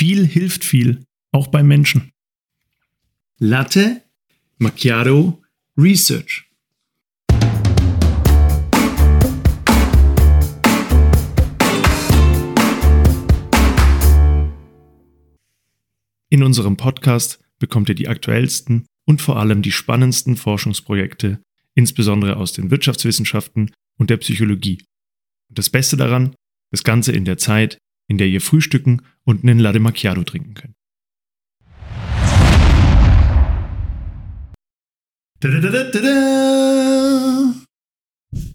Viel 0.00 0.26
hilft 0.26 0.64
viel, 0.64 1.04
auch 1.30 1.48
beim 1.48 1.68
Menschen. 1.68 2.10
Latte 3.36 4.02
Macchiato 4.56 5.42
Research. 5.76 6.50
In 16.30 16.42
unserem 16.44 16.78
Podcast 16.78 17.38
bekommt 17.58 17.90
ihr 17.90 17.94
die 17.94 18.08
aktuellsten 18.08 18.86
und 19.04 19.20
vor 19.20 19.36
allem 19.36 19.60
die 19.60 19.70
spannendsten 19.70 20.36
Forschungsprojekte, 20.36 21.42
insbesondere 21.74 22.38
aus 22.38 22.54
den 22.54 22.70
Wirtschaftswissenschaften 22.70 23.70
und 23.98 24.08
der 24.08 24.16
Psychologie. 24.16 24.82
Und 25.50 25.58
das 25.58 25.68
Beste 25.68 25.98
daran, 25.98 26.34
das 26.70 26.84
Ganze 26.84 27.12
in 27.12 27.26
der 27.26 27.36
Zeit, 27.36 27.76
in 28.10 28.18
der 28.18 28.26
ihr 28.26 28.40
frühstücken 28.40 29.02
und 29.24 29.44
einen 29.44 29.60
Latte 29.60 29.78
Macchiato 29.78 30.24
trinken 30.24 30.54
könnt. 30.54 30.74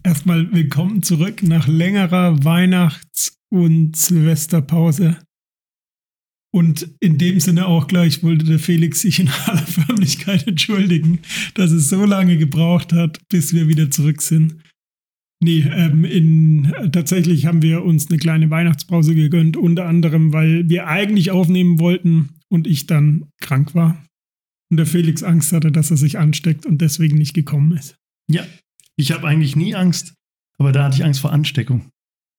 Erstmal 0.04 0.52
willkommen 0.52 1.02
zurück 1.02 1.42
nach 1.42 1.66
längerer 1.66 2.44
Weihnachts- 2.44 3.38
und 3.48 3.96
Silvesterpause. 3.96 5.16
Und 6.52 6.94
in 7.00 7.16
dem 7.16 7.40
Sinne 7.40 7.66
auch 7.66 7.86
gleich 7.86 8.22
wollte 8.22 8.44
der 8.44 8.58
Felix 8.58 9.00
sich 9.00 9.20
in 9.20 9.30
aller 9.46 9.66
Förmlichkeit 9.66 10.46
entschuldigen, 10.46 11.20
dass 11.54 11.70
es 11.70 11.88
so 11.88 12.04
lange 12.04 12.36
gebraucht 12.36 12.92
hat, 12.92 13.26
bis 13.30 13.54
wir 13.54 13.68
wieder 13.68 13.90
zurück 13.90 14.20
sind. 14.20 14.62
Nee, 15.42 15.60
ähm, 15.70 16.04
in, 16.04 16.72
tatsächlich 16.92 17.46
haben 17.46 17.62
wir 17.62 17.84
uns 17.84 18.08
eine 18.08 18.18
kleine 18.18 18.48
Weihnachtspause 18.50 19.14
gegönnt, 19.14 19.56
unter 19.56 19.86
anderem, 19.86 20.32
weil 20.32 20.68
wir 20.68 20.86
eigentlich 20.86 21.30
aufnehmen 21.30 21.78
wollten 21.78 22.30
und 22.48 22.66
ich 22.66 22.86
dann 22.86 23.26
krank 23.40 23.74
war. 23.74 24.02
Und 24.70 24.78
der 24.78 24.86
Felix 24.86 25.22
Angst 25.22 25.52
hatte, 25.52 25.70
dass 25.70 25.90
er 25.90 25.98
sich 25.98 26.18
ansteckt 26.18 26.64
und 26.64 26.80
deswegen 26.80 27.18
nicht 27.18 27.34
gekommen 27.34 27.76
ist. 27.76 27.96
Ja, 28.30 28.44
ich 28.96 29.12
habe 29.12 29.28
eigentlich 29.28 29.56
nie 29.56 29.74
Angst, 29.74 30.14
aber 30.58 30.72
da 30.72 30.84
hatte 30.84 30.96
ich 30.96 31.04
Angst 31.04 31.20
vor 31.20 31.32
Ansteckung. 31.32 31.90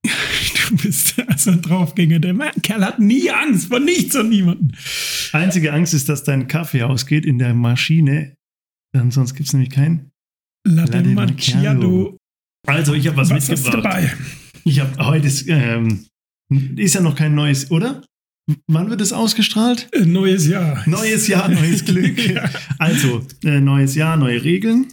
Du 0.70 0.76
bist 0.76 1.18
also 1.28 1.52
ein 1.52 1.62
Draufgänger. 1.62 2.20
Der 2.20 2.34
Kerl 2.62 2.84
hat 2.84 3.00
nie 3.00 3.32
Angst 3.32 3.68
vor 3.68 3.80
nichts 3.80 4.18
und 4.18 4.28
niemanden. 4.28 4.74
Einzige 5.32 5.72
Angst 5.72 5.94
ist, 5.94 6.10
dass 6.10 6.26
dein 6.26 6.50
Kaffee 6.50 6.84
ausgeht 6.84 7.26
in 7.26 7.40
der 7.40 7.54
Maschine. 7.54 8.36
Dann 8.94 9.12
sonst 9.12 9.36
gibt 9.36 9.48
es 9.48 9.54
nämlich 9.54 9.70
keinen. 9.70 10.12
Latte 10.68 11.04
Macchiato. 11.04 12.17
Also, 12.68 12.94
ich 12.94 13.08
habe 13.08 13.18
was, 13.18 13.30
was 13.30 13.48
mitgebracht. 13.48 13.86
dabei? 13.86 14.14
Ich 14.66 14.80
habe 14.80 15.06
heute 15.06 15.28
ist, 15.28 15.48
ähm, 15.48 16.06
ist 16.76 16.96
ja 16.96 17.02
noch 17.02 17.16
kein 17.16 17.34
neues, 17.34 17.72
oder? 17.72 18.04
Wann 18.68 18.90
wird 18.90 19.02
es 19.02 19.12
ausgestrahlt? 19.14 19.90
Äh, 19.94 20.06
neues 20.06 20.48
Jahr. 20.48 20.84
Neues 20.88 21.28
Jahr, 21.28 21.50
neues 21.50 21.84
Glück. 21.86 22.18
ja. 22.30 22.50
Also, 22.78 23.26
äh, 23.44 23.60
neues 23.60 23.96
Jahr, 23.96 24.16
neue 24.18 24.44
Regeln. 24.44 24.88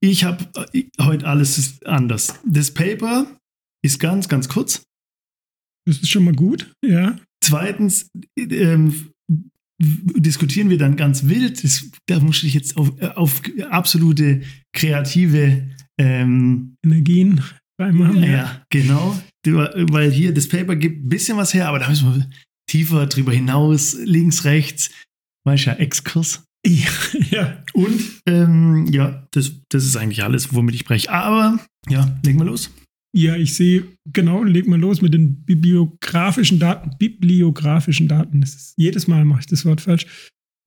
Ich 0.00 0.24
habe 0.24 0.46
äh, 0.72 0.84
heute 1.00 1.26
alles 1.26 1.80
anders. 1.84 2.34
Das 2.44 2.72
Paper 2.72 3.26
ist 3.84 3.98
ganz, 3.98 4.28
ganz 4.28 4.48
kurz. 4.48 4.82
Das 5.86 5.98
ist 5.98 6.08
schon 6.10 6.24
mal 6.24 6.34
gut, 6.34 6.72
ja. 6.84 7.16
Zweitens 7.40 8.10
ähm, 8.36 9.10
diskutieren 9.80 10.70
wir 10.70 10.78
dann 10.78 10.96
ganz 10.96 11.28
wild. 11.28 11.62
Das, 11.62 11.88
da 12.06 12.18
muss 12.18 12.42
ich 12.42 12.54
jetzt 12.54 12.76
auf, 12.76 12.92
äh, 13.00 13.08
auf 13.08 13.42
absolute 13.70 14.42
kreative 14.72 15.68
ähm, 15.98 16.76
Energien 16.84 17.40
reinmachen. 17.80 18.22
Ja, 18.22 18.30
ja, 18.30 18.66
genau. 18.70 19.18
Weil 19.44 20.10
hier 20.10 20.34
das 20.34 20.48
Paper 20.48 20.76
gibt 20.76 21.04
ein 21.04 21.08
bisschen 21.08 21.36
was 21.36 21.54
her, 21.54 21.68
aber 21.68 21.78
da 21.78 21.88
müssen 21.88 22.14
wir 22.14 22.30
tiefer 22.68 23.06
drüber 23.06 23.32
hinaus, 23.32 23.94
links, 23.94 24.44
rechts. 24.44 24.90
Weißt 25.44 25.66
du 25.66 25.70
ja, 25.70 25.76
Exkurs. 25.76 26.44
Ja, 26.66 26.90
ja. 27.30 27.64
Und 27.74 28.00
ähm, 28.26 28.86
ja, 28.90 29.26
das, 29.30 29.52
das 29.68 29.84
ist 29.84 29.96
eigentlich 29.96 30.24
alles, 30.24 30.52
womit 30.52 30.74
ich 30.74 30.84
breche. 30.84 31.10
Aber 31.10 31.60
ja, 31.88 32.18
legen 32.24 32.38
wir 32.38 32.46
los. 32.46 32.70
Ja, 33.14 33.36
ich 33.36 33.54
sehe, 33.54 33.84
genau, 34.12 34.42
leg 34.42 34.66
mal 34.66 34.78
los 34.78 35.00
mit 35.00 35.14
den 35.14 35.44
bibliografischen 35.44 36.58
Daten. 36.58 36.90
Bibliografischen 36.98 38.08
Daten. 38.08 38.44
Jedes 38.76 39.06
Mal 39.06 39.24
mache 39.24 39.40
ich 39.40 39.46
das 39.46 39.64
Wort 39.64 39.80
falsch. 39.80 40.06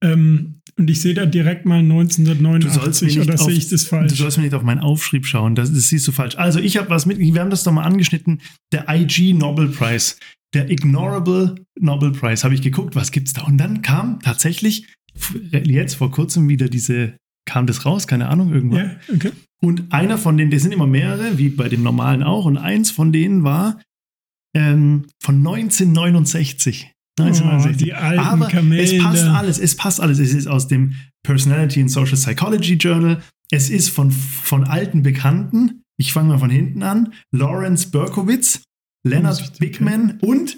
Ähm, 0.01 0.61
und 0.77 0.89
ich 0.89 1.01
sehe 1.01 1.13
da 1.13 1.25
direkt 1.25 1.65
mal 1.65 1.79
1989 1.79 3.19
oder 3.19 3.37
sehe 3.37 3.53
ich 3.53 3.67
das 3.67 3.83
falsch? 3.83 4.11
Du 4.11 4.15
sollst 4.15 4.37
mir 4.37 4.45
nicht 4.45 4.53
auf 4.53 4.63
meinen 4.63 4.79
Aufschrieb 4.79 5.25
schauen, 5.25 5.55
das, 5.55 5.73
das 5.73 5.89
siehst 5.89 6.07
du 6.07 6.11
falsch. 6.13 6.37
Also 6.37 6.59
ich 6.59 6.77
habe 6.77 6.89
was 6.89 7.05
mit, 7.05 7.19
wir 7.19 7.41
haben 7.41 7.49
das 7.49 7.63
doch 7.63 7.73
mal 7.73 7.83
angeschnitten, 7.83 8.41
der 8.71 8.87
IG 8.87 9.33
Nobel 9.33 9.67
Prize, 9.67 10.15
der 10.53 10.69
Ignorable 10.69 11.55
Nobel 11.77 12.11
Prize, 12.11 12.43
habe 12.43 12.55
ich 12.55 12.61
geguckt, 12.61 12.95
was 12.95 13.11
gibt's 13.11 13.33
da? 13.33 13.43
Und 13.43 13.57
dann 13.57 13.81
kam 13.81 14.21
tatsächlich 14.21 14.87
jetzt 15.51 15.95
vor 15.95 16.11
kurzem 16.11 16.47
wieder 16.47 16.69
diese, 16.69 17.17
kam 17.45 17.67
das 17.67 17.85
raus, 17.85 18.07
keine 18.07 18.29
Ahnung, 18.29 18.53
irgendwann. 18.53 18.97
Ja, 19.09 19.13
okay. 19.13 19.31
Und 19.61 19.91
einer 19.91 20.17
von 20.17 20.37
denen, 20.37 20.51
das 20.51 20.61
sind 20.61 20.71
immer 20.71 20.87
mehrere, 20.87 21.37
wie 21.37 21.49
bei 21.49 21.67
dem 21.67 21.83
normalen 21.83 22.23
auch, 22.23 22.45
und 22.45 22.57
eins 22.57 22.91
von 22.91 23.11
denen 23.11 23.43
war 23.43 23.81
ähm, 24.55 25.07
von 25.21 25.35
1969. 25.35 26.93
1969. 27.19 27.81
Oh, 27.81 27.85
die 27.85 27.93
alten 27.93 28.19
Aber 28.19 28.73
es 28.75 28.97
passt 28.97 29.25
alles, 29.25 29.59
es 29.59 29.75
passt 29.75 30.01
alles. 30.01 30.19
Es 30.19 30.33
ist 30.33 30.47
aus 30.47 30.67
dem 30.67 30.95
Personality 31.23 31.81
and 31.81 31.91
Social 31.91 32.15
Psychology 32.15 32.73
Journal. 32.73 33.21
Es 33.51 33.69
ist 33.69 33.89
von, 33.89 34.11
von 34.11 34.63
alten 34.65 35.03
Bekannten. 35.03 35.81
Ich 35.97 36.13
fange 36.13 36.29
mal 36.29 36.37
von 36.37 36.49
hinten 36.49 36.83
an. 36.83 37.13
Lawrence 37.31 37.89
Berkowitz, 37.89 38.61
Leonard 39.05 39.59
Bigman 39.59 40.19
und 40.21 40.57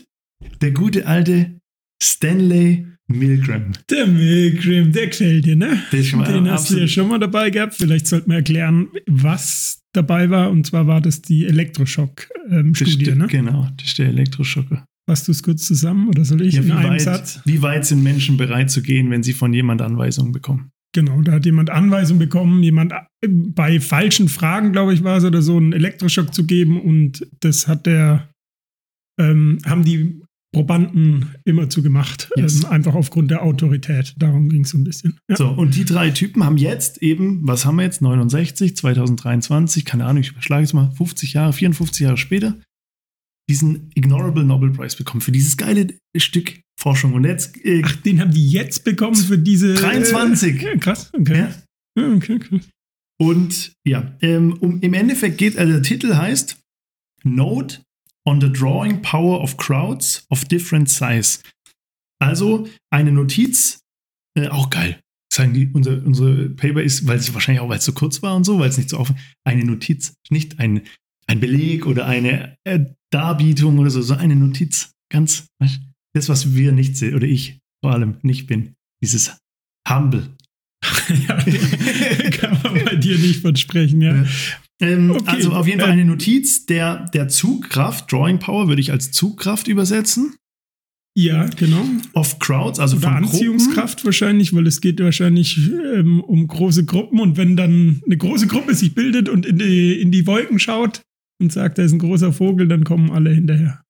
der 0.62 0.72
gute 0.72 1.08
alte 1.08 1.60
Stanley 2.02 2.88
Milgram. 3.08 3.74
Der 3.90 4.08
Milgram, 4.08 4.92
der 4.92 5.08
gefällt 5.08 5.46
dir, 5.46 5.56
ne? 5.56 5.82
Den 5.92 6.50
hast 6.50 6.70
du 6.70 6.80
ja 6.80 6.88
schon 6.88 7.08
mal 7.08 7.20
dabei 7.20 7.50
gehabt. 7.50 7.76
Vielleicht 7.76 8.08
sollten 8.08 8.30
wir 8.30 8.38
erklären, 8.38 8.88
was 9.08 9.82
dabei 9.94 10.30
war. 10.30 10.50
Und 10.50 10.66
zwar 10.66 10.88
war 10.88 11.02
das 11.02 11.22
die 11.22 11.46
Elektroschock-Studie, 11.46 13.12
ähm, 13.12 13.18
ne? 13.18 13.28
Genau, 13.28 13.68
das 13.78 13.88
ist 13.88 14.00
der 14.00 14.08
Elektroschocker. 14.08 14.86
Fasst 15.10 15.28
du 15.28 15.32
es 15.32 15.42
kurz 15.42 15.66
zusammen 15.66 16.08
oder 16.10 16.24
soll 16.24 16.42
ich 16.42 16.56
ja, 16.56 16.62
in 16.62 16.72
einem 16.72 16.92
weit, 16.92 17.02
Satz? 17.02 17.42
Wie 17.46 17.62
weit 17.62 17.86
sind 17.86 18.04
Menschen 18.04 18.38
bereit 18.38 18.70
zu 18.70 18.82
gehen, 18.82 19.10
wenn 19.10 19.24
sie 19.24 19.34
von 19.34 19.54
jemand 19.54 19.82
Anweisungen 19.82 20.32
bekommen? 20.32 20.72
Genau, 20.94 21.22
da 21.22 21.34
hat 21.34 21.46
jemand 21.46 21.70
Anweisungen 21.70 22.20
bekommen, 22.20 22.62
jemand 22.64 22.92
äh, 22.92 23.28
bei 23.28 23.80
falschen 23.80 24.28
Fragen, 24.28 24.74
glaube 24.74 24.94
ich, 24.94 25.04
war 25.04 25.18
es 25.18 25.24
oder 25.24 25.42
so, 25.42 25.58
einen 25.58 25.74
Elektroschock 25.74 26.34
zu 26.34 26.46
geben 26.46 26.82
und 26.82 27.26
das 27.40 27.68
hat 27.68 27.86
der, 27.86 28.30
ähm, 29.20 29.60
haben 29.66 29.86
die 29.86 30.22
Probanden 30.54 31.34
immer 31.46 31.70
zu 31.70 31.82
gemacht. 31.82 32.30
Yes. 32.36 32.66
Ähm, 32.66 32.72
einfach 32.72 32.94
aufgrund 32.94 33.32
der 33.32 33.42
Autorität. 33.42 34.14
Darum 34.18 34.50
ging 34.50 34.66
es 34.66 34.72
so 34.72 34.78
ein 34.78 34.84
bisschen. 34.84 35.18
Ja. 35.30 35.38
So, 35.38 35.48
und 35.48 35.76
die 35.76 35.86
drei 35.86 36.10
Typen 36.10 36.44
haben 36.44 36.58
jetzt 36.58 37.02
eben, 37.02 37.40
was 37.48 37.66
haben 37.66 37.78
wir 37.78 37.84
jetzt? 37.84 38.02
69, 38.02 38.76
2023, 38.76 39.86
keine 39.86 40.06
Ahnung, 40.06 40.22
ich 40.22 40.32
überschlage 40.32 40.66
es 40.66 40.74
mal, 40.74 40.92
50 40.92 41.34
Jahre, 41.34 41.54
54 41.54 42.02
Jahre 42.02 42.18
später, 42.18 42.60
diesen 43.52 43.92
Ignorable 43.96 44.46
Nobel 44.46 44.72
Prize 44.72 44.96
bekommen 44.96 45.20
für 45.20 45.34
dieses 45.34 45.58
geile 45.58 45.88
Stück 46.16 46.62
Forschung. 46.80 47.14
Und 47.14 47.26
jetzt. 47.26 47.58
Äh, 47.66 47.82
Ach, 47.84 47.96
den 47.98 48.22
haben 48.22 48.32
die 48.32 48.48
jetzt 48.48 48.86
bekommen 48.86 49.16
für 49.16 49.38
diese. 49.38 49.74
23. 49.74 50.64
Äh, 50.64 50.78
krass, 50.78 51.12
okay. 51.14 51.50
Ja. 51.98 52.16
okay, 52.16 52.40
krass. 52.40 52.70
Und 53.20 53.74
ja, 53.86 54.18
ähm, 54.22 54.54
um, 54.62 54.80
im 54.82 54.94
Endeffekt 54.94 55.38
geht, 55.38 55.58
also 55.58 55.74
der 55.74 55.84
Titel 55.84 56.16
heißt 56.16 56.58
Note 57.24 57.84
on 58.26 58.42
the 58.42 58.52
drawing 58.52 59.02
power 59.02 59.42
of 59.42 59.58
crowds 59.58 60.26
of 60.30 60.46
different 60.46 60.90
size. 60.90 61.40
Also 62.20 62.68
eine 62.90 63.12
Notiz, 63.12 63.80
äh, 64.36 64.48
auch 64.48 64.70
geil. 64.70 65.00
Sagen 65.32 65.54
die, 65.54 65.70
unser, 65.72 66.04
unser 66.04 66.50
Paper 66.50 66.82
ist, 66.82 67.06
weil 67.06 67.18
es 67.18 67.34
wahrscheinlich 67.34 67.62
auch, 67.62 67.70
weil 67.70 67.78
es 67.78 67.86
zu 67.86 67.94
kurz 67.94 68.22
war 68.22 68.36
und 68.36 68.44
so, 68.44 68.60
weil 68.60 68.70
es 68.70 68.78
nicht 68.78 68.90
so 68.90 68.98
offen, 68.98 69.18
eine 69.44 69.64
Notiz, 69.66 70.14
nicht 70.30 70.60
ein, 70.60 70.82
ein 71.28 71.40
Beleg 71.40 71.86
oder 71.86 72.06
eine 72.08 72.58
äh, 72.64 72.86
Darbietung 73.12 73.78
oder 73.80 73.90
so, 73.90 74.02
so 74.02 74.16
eine 74.16 74.36
Notiz. 74.36 74.92
Ganz, 75.12 75.48
das, 76.14 76.30
was 76.30 76.56
wir 76.56 76.72
nicht 76.72 76.98
sehen, 76.98 77.16
oder 77.16 77.28
ich 77.28 77.60
vor 77.84 77.94
allem 77.94 78.18
nicht 78.22 78.48
bin. 78.48 78.74
Dieses 79.04 79.38
Humble. 79.88 80.36
ja, 81.28 81.38
kann 82.32 82.60
man 82.64 82.86
bei 82.86 82.96
dir 82.96 83.18
nicht 83.18 83.42
von 83.42 83.56
sprechen, 83.56 84.02
ja. 84.02 84.26
Ähm, 84.82 85.12
okay. 85.12 85.24
Also 85.28 85.52
auf 85.52 85.68
jeden 85.68 85.80
Fall 85.80 85.92
eine 85.92 86.06
Notiz 86.06 86.66
der, 86.66 87.06
der 87.14 87.28
Zugkraft, 87.28 88.12
Drawing 88.12 88.40
Power 88.40 88.68
würde 88.68 88.82
ich 88.82 88.92
als 88.92 89.12
Zugkraft 89.12 89.68
übersetzen. 89.68 90.36
Ja, 91.14 91.46
genau. 91.48 91.84
Of 92.14 92.40
Crowds, 92.40 92.80
also 92.80 92.96
Oder 92.96 93.10
von 93.10 93.18
Anziehungskraft 93.18 93.98
Gruppen. 93.98 94.06
wahrscheinlich, 94.06 94.56
weil 94.56 94.66
es 94.66 94.80
geht 94.80 95.02
wahrscheinlich 95.02 95.58
ähm, 95.58 96.22
um 96.22 96.48
große 96.48 96.86
Gruppen 96.86 97.20
und 97.20 97.36
wenn 97.36 97.58
dann 97.58 98.02
eine 98.06 98.18
große 98.18 98.48
Gruppe 98.48 98.74
sich 98.74 98.96
bildet 98.96 99.28
und 99.28 99.46
in 99.46 99.58
die, 99.60 100.00
in 100.02 100.12
die 100.12 100.26
Wolken 100.26 100.58
schaut 100.58 101.02
und 101.42 101.52
sagt, 101.52 101.78
da 101.78 101.84
ist 101.84 101.92
ein 101.92 102.00
großer 102.00 102.32
Vogel, 102.34 102.68
dann 102.68 102.84
kommen 102.84 103.12
alle 103.12 103.34
hinterher. 103.34 103.82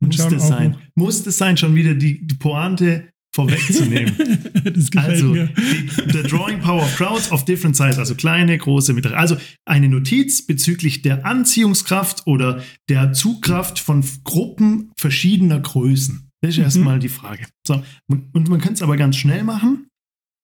Muss 0.00 0.16
das 0.16 0.48
sein? 0.48 0.72
Noch. 0.72 0.80
Muss 0.94 1.22
das 1.22 1.38
sein, 1.38 1.56
schon 1.56 1.74
wieder 1.74 1.94
die, 1.94 2.26
die 2.26 2.34
Pointe 2.36 3.08
vorwegzunehmen. 3.34 4.14
das 4.64 4.90
gefällt 4.90 5.10
also, 5.10 5.26
mir. 5.26 5.46
Die, 5.46 6.12
the 6.12 6.22
drawing 6.22 6.60
power 6.60 6.82
of 6.82 6.96
crowds 6.96 7.30
of 7.30 7.44
different 7.44 7.76
size, 7.76 7.98
also 7.98 8.14
kleine, 8.14 8.56
große, 8.56 8.92
mittlere. 8.92 9.16
Also 9.16 9.36
eine 9.64 9.88
Notiz 9.88 10.46
bezüglich 10.46 11.02
der 11.02 11.26
Anziehungskraft 11.26 12.26
oder 12.26 12.62
der 12.88 13.12
Zugkraft 13.12 13.78
von 13.78 14.04
Gruppen 14.24 14.92
verschiedener 14.98 15.60
Größen. 15.60 16.28
Das 16.40 16.50
ist 16.50 16.58
Mhm. 16.58 16.64
erstmal 16.64 16.98
die 17.00 17.08
Frage. 17.08 17.46
So, 17.66 17.82
und, 18.08 18.34
und 18.34 18.48
man 18.48 18.60
kann 18.60 18.74
es 18.74 18.82
aber 18.82 18.96
ganz 18.96 19.16
schnell 19.16 19.42
machen. 19.44 19.88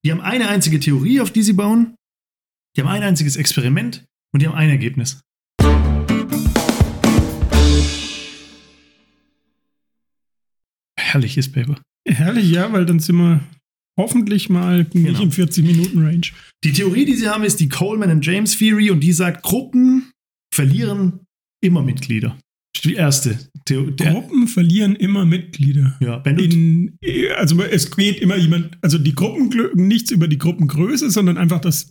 Die 0.04 0.10
haben 0.10 0.20
eine 0.20 0.48
einzige 0.48 0.80
Theorie, 0.80 1.20
auf 1.20 1.30
die 1.30 1.42
sie 1.42 1.52
bauen. 1.52 1.94
Die 2.76 2.82
haben 2.82 2.88
ein 2.88 3.02
einziges 3.02 3.36
Experiment 3.36 4.04
und 4.32 4.42
die 4.42 4.48
haben 4.48 4.56
ein 4.56 4.68
Ergebnis. 4.68 5.20
Herrliches 11.14 11.50
Paper. 11.50 11.80
Herrlich, 12.08 12.50
ja, 12.50 12.72
weil 12.72 12.84
dann 12.86 12.98
sind 12.98 13.16
wir 13.16 13.40
hoffentlich 13.98 14.50
mal 14.50 14.78
nicht 14.92 14.92
Genau. 14.92 15.22
im 15.22 15.30
40-Minuten-Range. 15.30 16.26
Die 16.64 16.72
Theorie, 16.72 17.04
die 17.04 17.14
sie 17.14 17.28
haben, 17.28 17.44
ist 17.44 17.60
die 17.60 17.68
Coleman 17.68 18.10
and 18.10 18.26
James 18.26 18.58
Theory 18.58 18.90
und 18.90 19.00
die 19.00 19.12
sagt, 19.12 19.42
Gruppen 19.44 20.10
verlieren 20.52 21.20
immer 21.62 21.82
Mitglieder. 21.82 22.36
Die 22.82 22.94
erste 22.94 23.38
Theorie. 23.64 23.94
Gruppen 23.96 24.48
verlieren 24.48 24.96
immer 24.96 25.24
Mitglieder. 25.24 25.96
Ja, 26.00 26.22
wenn 26.24 26.36
du 26.36 26.44
In, 26.44 26.98
also 27.36 27.62
es 27.62 27.90
geht 27.94 28.20
immer 28.20 28.36
jemand, 28.36 28.76
also 28.82 28.98
die 28.98 29.14
Gruppen 29.14 29.50
nichts 29.86 30.10
über 30.10 30.28
die 30.28 30.36
Gruppengröße, 30.38 31.08
sondern 31.10 31.38
einfach, 31.38 31.60
dass 31.60 31.90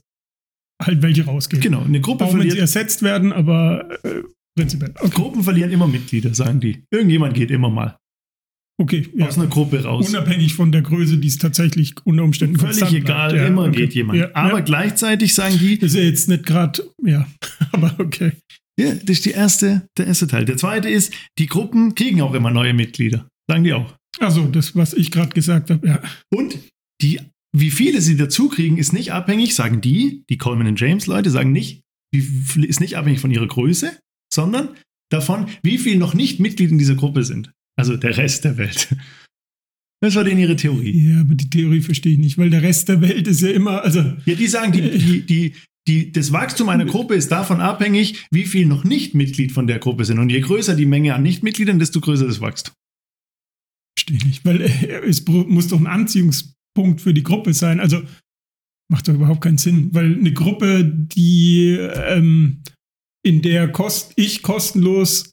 halt 0.81 1.01
welche 1.01 1.23
rausgehen. 1.25 1.61
genau, 1.61 1.83
eine 1.83 2.01
Gruppe 2.01 2.25
Auch 2.25 2.33
wenn 2.33 2.41
sie 2.41 2.47
verliert, 2.49 2.59
ersetzt 2.59 3.01
werden, 3.01 3.31
aber 3.31 3.89
äh, 4.03 4.21
prinzipiell. 4.55 4.93
Okay, 4.99 5.09
Gruppen 5.15 5.41
verlieren 5.43 5.71
immer 5.71 5.87
Mitglieder, 5.87 6.35
sagen 6.35 6.59
die. 6.59 6.83
Irgendjemand 6.91 7.33
geht 7.33 7.49
immer 7.49 7.69
mal 7.69 7.97
okay 8.77 9.07
ja. 9.15 9.27
aus 9.27 9.37
einer 9.37 9.47
Gruppe 9.47 9.83
raus. 9.83 10.09
unabhängig 10.09 10.53
von 10.55 10.71
der 10.71 10.81
Größe, 10.81 11.17
die 11.17 11.27
es 11.27 11.37
tatsächlich 11.37 11.95
unter 12.03 12.23
Umständen 12.23 12.57
Völlig 12.57 12.93
egal, 12.93 13.29
bleibt. 13.29 13.41
Ja, 13.43 13.47
immer 13.47 13.65
okay. 13.65 13.75
geht 13.77 13.93
jemand. 13.93 14.19
Ja, 14.19 14.29
Aber 14.33 14.61
gleichzeitig 14.61 15.33
sagen 15.33 15.57
die, 15.59 15.77
Das 15.77 15.91
ist 15.91 15.97
ja 15.97 16.03
jetzt 16.03 16.29
nicht 16.29 16.45
gerade, 16.45 16.83
ja, 17.03 17.27
aber 17.71 17.95
okay. 17.99 18.33
ja, 18.79 18.93
das 18.95 19.17
ist 19.17 19.25
die 19.25 19.31
erste, 19.31 19.87
der 19.97 20.07
erste 20.07 20.27
Teil. 20.27 20.45
Der 20.45 20.57
zweite 20.57 20.89
ist, 20.89 21.13
die 21.37 21.47
Gruppen 21.47 21.95
kriegen 21.95 22.21
auch 22.21 22.33
immer 22.33 22.51
neue 22.51 22.73
Mitglieder. 22.73 23.27
Sagen 23.49 23.63
die 23.63 23.73
auch. 23.73 23.93
Also 24.19 24.45
das, 24.45 24.75
was 24.75 24.93
ich 24.93 25.11
gerade 25.11 25.33
gesagt 25.33 25.69
habe, 25.69 25.87
ja. 25.87 26.01
Und 26.33 26.59
die, 27.01 27.19
wie 27.55 27.71
viele 27.71 28.01
sie 28.01 28.15
dazu 28.15 28.47
kriegen, 28.47 28.77
ist 28.77 28.93
nicht 28.93 29.11
abhängig, 29.11 29.55
sagen 29.55 29.81
die, 29.81 30.23
die 30.29 30.37
Coleman 30.37 30.67
und 30.67 30.79
James 30.79 31.07
Leute, 31.07 31.29
sagen 31.29 31.51
nicht, 31.51 31.81
ist 32.11 32.79
nicht 32.79 32.95
abhängig 32.95 33.19
von 33.19 33.31
ihrer 33.31 33.47
Größe, 33.47 33.97
sondern 34.31 34.69
davon, 35.09 35.47
wie 35.63 35.77
viel 35.77 35.97
noch 35.97 36.13
nicht 36.13 36.39
Mitglied 36.39 36.71
in 36.71 36.77
dieser 36.77 36.95
Gruppe 36.95 37.23
sind. 37.23 37.51
Also 37.75 37.97
der 37.97 38.17
Rest 38.17 38.45
der 38.45 38.57
Welt. 38.57 38.95
Das 40.03 40.15
war 40.15 40.25
denn 40.25 40.37
ihre 40.37 40.57
Theorie. 40.57 41.11
Ja, 41.11 41.21
aber 41.21 41.33
die 41.33 41.49
Theorie 41.49 41.79
verstehe 41.79 42.11
ich 42.11 42.19
nicht, 42.19 42.37
weil 42.37 42.49
der 42.49 42.61
Rest 42.61 42.89
der 42.89 42.99
Welt 42.99 43.25
ist 43.25 43.39
ja 43.39 43.51
immer, 43.51 43.83
also 43.83 43.99
Ja, 44.25 44.35
die 44.35 44.47
sagen, 44.47 44.73
die, 44.73 44.81
die, 44.81 45.25
die, 45.25 45.55
die, 45.87 46.11
das 46.11 46.33
Wachstum 46.33 46.67
einer 46.67 46.83
Gruppe 46.83 47.15
ist 47.15 47.31
davon 47.31 47.61
abhängig, 47.61 48.27
wie 48.29 48.43
viel 48.43 48.65
noch 48.65 48.83
nicht 48.83 49.15
Mitglied 49.15 49.53
von 49.53 49.65
der 49.65 49.79
Gruppe 49.79 50.03
sind. 50.03 50.19
Und 50.19 50.29
je 50.29 50.41
größer 50.41 50.75
die 50.75 50.85
Menge 50.85 51.15
an 51.15 51.23
Nichtmitgliedern, 51.23 51.79
desto 51.79 52.01
größer 52.01 52.27
das 52.27 52.41
Wachstum. 52.41 52.73
verstehe 53.97 54.17
ich 54.17 54.25
nicht, 54.25 54.45
weil 54.45 54.59
äh, 54.59 55.07
es 55.07 55.25
muss 55.25 55.69
doch 55.69 55.79
ein 55.79 55.87
Anziehungspunkt 55.87 56.99
für 56.99 57.13
die 57.13 57.23
Gruppe 57.23 57.53
sein. 57.53 57.79
Also 57.79 58.01
macht 58.91 59.07
doch 59.07 59.13
überhaupt 59.13 59.41
keinen 59.41 59.57
Sinn, 59.57 59.93
weil 59.93 60.17
eine 60.17 60.33
Gruppe, 60.33 60.83
die 60.83 61.77
ähm, 61.77 62.61
in 63.25 63.41
der 63.41 63.71
kost 63.71 64.11
ich 64.17 64.41
kostenlos 64.41 65.32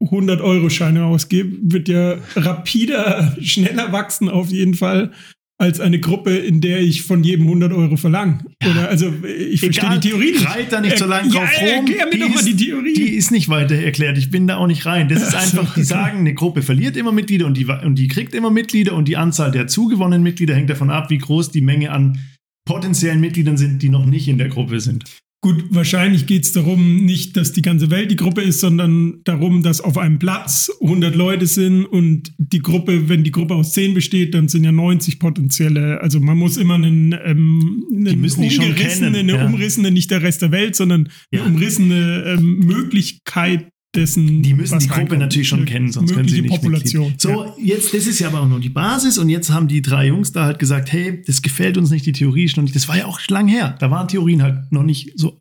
100 0.00 0.40
Euro 0.40 0.70
Scheine 0.70 1.04
ausgebe, 1.04 1.56
wird 1.62 1.88
ja 1.88 2.16
rapider, 2.36 3.36
schneller 3.42 3.92
wachsen 3.92 4.28
auf 4.28 4.50
jeden 4.50 4.74
Fall 4.74 5.12
als 5.60 5.80
eine 5.80 5.98
Gruppe, 5.98 6.36
in 6.36 6.60
der 6.60 6.80
ich 6.80 7.02
von 7.02 7.24
jedem 7.24 7.46
100 7.46 7.72
Euro 7.72 7.96
verlange. 7.96 8.38
Ja. 8.62 8.70
Oder 8.70 8.88
also 8.90 9.12
ich 9.50 9.58
verstehe 9.58 9.90
die 9.98 10.08
Theorie 10.10 10.30
nicht. 10.30 10.48
Reit 10.48 10.70
da 10.72 10.80
nicht 10.80 10.96
so 10.98 11.04
lange 11.04 11.28
Äh, 11.28 11.32
drauf 11.32 11.50
ja, 11.60 11.66
rum. 11.76 11.86
Erklär 11.88 12.04
mir 12.06 12.12
Die 12.12 12.18
doch 12.20 12.28
mal 12.28 12.34
ist- 12.36 12.46
die 12.46 12.56
Theorie. 12.56 12.94
Die 12.94 13.08
ist 13.16 13.32
nicht 13.32 13.48
weiter 13.48 13.74
erklärt. 13.74 14.16
Ich 14.18 14.30
bin 14.30 14.46
da 14.46 14.58
auch 14.58 14.68
nicht 14.68 14.86
rein. 14.86 15.08
Das 15.08 15.20
ist 15.20 15.34
einfach, 15.34 15.74
die 15.74 15.82
sagen, 15.82 16.20
eine 16.20 16.32
Gruppe 16.34 16.62
verliert 16.62 16.96
immer 16.96 17.10
Mitglieder 17.10 17.46
und 17.46 17.56
die, 17.56 17.64
und 17.64 17.96
die 17.96 18.06
kriegt 18.06 18.34
immer 18.36 18.52
Mitglieder 18.52 18.94
und 18.94 19.08
die 19.08 19.16
Anzahl 19.16 19.50
der 19.50 19.66
zugewonnenen 19.66 20.22
Mitglieder 20.22 20.54
hängt 20.54 20.70
davon 20.70 20.90
ab, 20.90 21.10
wie 21.10 21.18
groß 21.18 21.50
die 21.50 21.60
Menge 21.60 21.90
an 21.90 22.20
potenziellen 22.64 23.18
Mitgliedern 23.18 23.56
sind, 23.56 23.82
die 23.82 23.88
noch 23.88 24.06
nicht 24.06 24.28
in 24.28 24.38
der 24.38 24.50
Gruppe 24.50 24.78
sind. 24.78 25.06
Gut, 25.40 25.66
wahrscheinlich 25.70 26.26
geht 26.26 26.44
es 26.44 26.52
darum, 26.52 27.04
nicht, 27.04 27.36
dass 27.36 27.52
die 27.52 27.62
ganze 27.62 27.90
Welt 27.92 28.10
die 28.10 28.16
Gruppe 28.16 28.40
ist, 28.40 28.58
sondern 28.58 29.20
darum, 29.22 29.62
dass 29.62 29.80
auf 29.80 29.96
einem 29.96 30.18
Platz 30.18 30.68
100 30.80 31.14
Leute 31.14 31.46
sind 31.46 31.84
und 31.86 32.32
die 32.38 32.58
Gruppe, 32.58 33.08
wenn 33.08 33.22
die 33.22 33.30
Gruppe 33.30 33.54
aus 33.54 33.72
10 33.72 33.94
besteht, 33.94 34.34
dann 34.34 34.48
sind 34.48 34.64
ja 34.64 34.72
90 34.72 35.20
potenzielle. 35.20 36.00
Also 36.00 36.18
man 36.18 36.36
muss 36.36 36.56
immer 36.56 36.74
einen, 36.74 37.12
ähm, 37.24 37.84
einen 37.88 38.24
umgerissene, 38.24 39.16
eine 39.16 39.32
ja. 39.32 39.46
umrissene, 39.46 39.92
nicht 39.92 40.10
der 40.10 40.22
Rest 40.22 40.42
der 40.42 40.50
Welt, 40.50 40.74
sondern 40.74 41.08
Ja. 41.30 41.44
eine 41.44 41.54
umrissene 41.54 42.36
ähm, 42.36 42.58
Möglichkeit 42.58 43.68
dessen. 44.00 44.42
Die 44.42 44.54
müssen 44.54 44.78
die 44.78 44.88
Gruppe 44.88 45.16
natürlich 45.16 45.48
schon 45.48 45.64
kennen, 45.64 45.90
sonst 45.92 46.14
können 46.14 46.28
sie 46.28 46.42
nicht 46.42 46.50
Population. 46.50 47.14
So, 47.18 47.54
jetzt, 47.62 47.92
das 47.94 48.06
ist 48.06 48.18
ja 48.18 48.28
aber 48.28 48.40
auch 48.42 48.48
nur 48.48 48.60
die 48.60 48.68
Basis 48.68 49.18
und 49.18 49.28
jetzt 49.28 49.50
haben 49.50 49.68
die 49.68 49.82
drei 49.82 50.08
Jungs 50.08 50.32
da 50.32 50.44
halt 50.44 50.58
gesagt, 50.58 50.92
hey, 50.92 51.22
das 51.26 51.42
gefällt 51.42 51.76
uns 51.78 51.90
nicht, 51.90 52.06
die 52.06 52.12
Theorie 52.12 52.44
ist 52.44 52.56
noch 52.56 52.64
nicht, 52.64 52.74
das 52.76 52.88
war 52.88 52.96
ja 52.96 53.06
auch 53.06 53.20
schon 53.20 53.34
lang 53.34 53.48
her. 53.48 53.76
Da 53.80 53.90
waren 53.90 54.08
Theorien 54.08 54.42
halt 54.42 54.72
noch 54.72 54.82
nicht 54.84 55.12
so, 55.16 55.38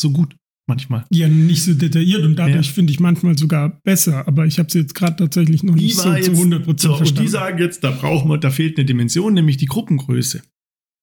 so 0.00 0.10
gut 0.10 0.36
manchmal. 0.68 1.04
Ja, 1.10 1.28
nicht 1.28 1.64
so 1.64 1.74
detailliert 1.74 2.22
und 2.22 2.36
dadurch 2.36 2.66
Ja. 2.66 2.72
finde 2.72 2.92
ich 2.92 3.00
manchmal 3.00 3.36
sogar 3.38 3.80
besser, 3.84 4.28
aber 4.28 4.46
ich 4.46 4.58
habe 4.58 4.70
sie 4.70 4.80
jetzt 4.80 4.94
gerade 4.94 5.16
tatsächlich 5.16 5.62
noch 5.62 5.74
nicht 5.74 5.96
so 5.96 6.02
zu 6.02 6.32
100% 6.32 6.80
so, 6.80 6.90
und 6.90 6.96
verstanden. 6.98 7.22
die 7.22 7.28
sagen 7.28 7.58
jetzt, 7.58 7.82
da 7.82 7.90
brauchen 7.90 8.30
wir, 8.30 8.38
da 8.38 8.50
fehlt 8.50 8.76
eine 8.76 8.84
Dimension, 8.84 9.32
nämlich 9.34 9.56
die 9.56 9.66
Gruppengröße. 9.66 10.42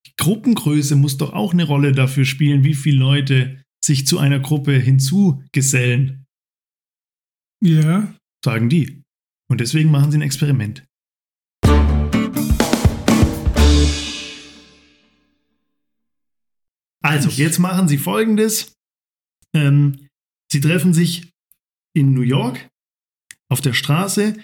Die 0.07 0.13
Gruppengröße 0.17 0.95
muss 0.95 1.17
doch 1.17 1.33
auch 1.33 1.53
eine 1.53 1.63
Rolle 1.63 1.91
dafür 1.91 2.25
spielen, 2.25 2.63
wie 2.63 2.75
viele 2.75 2.97
Leute 2.97 3.57
sich 3.83 4.05
zu 4.07 4.19
einer 4.19 4.39
Gruppe 4.39 4.73
hinzugesellen, 4.73 6.24
ja, 7.61 8.13
sagen 8.43 8.69
die. 8.69 9.03
Und 9.49 9.61
deswegen 9.61 9.91
machen 9.91 10.11
sie 10.11 10.17
ein 10.17 10.21
Experiment. 10.21 10.85
Also, 17.01 17.29
jetzt 17.29 17.59
machen 17.59 17.87
sie 17.87 17.99
folgendes. 17.99 18.73
Ähm, 19.53 20.07
sie 20.51 20.59
treffen 20.59 20.93
sich 20.93 21.31
in 21.93 22.13
New 22.13 22.21
York 22.21 22.67
auf 23.49 23.61
der 23.61 23.73
Straße 23.73 24.35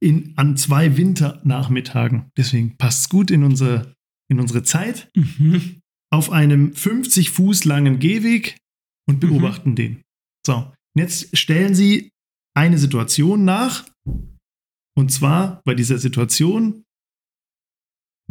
in, 0.00 0.32
an 0.36 0.56
zwei 0.56 0.96
Winternachmittagen. 0.96 2.30
Deswegen 2.36 2.76
passt 2.76 3.00
es 3.00 3.08
gut 3.08 3.30
in, 3.30 3.42
unser, 3.42 3.94
in 4.28 4.38
unsere 4.38 4.62
Zeit. 4.62 5.10
Mhm. 5.16 5.80
Auf 6.10 6.30
einem 6.30 6.72
50 6.74 7.30
Fuß 7.30 7.64
langen 7.64 7.98
Gehweg 7.98 8.58
und 9.08 9.18
beobachten 9.18 9.74
den. 9.74 10.02
So, 10.46 10.72
jetzt 10.94 11.36
stellen 11.36 11.74
sie 11.74 12.12
eine 12.56 12.78
Situation 12.78 13.44
nach. 13.44 13.84
Und 14.96 15.10
zwar 15.12 15.60
bei 15.64 15.74
dieser 15.74 15.98
Situation 15.98 16.84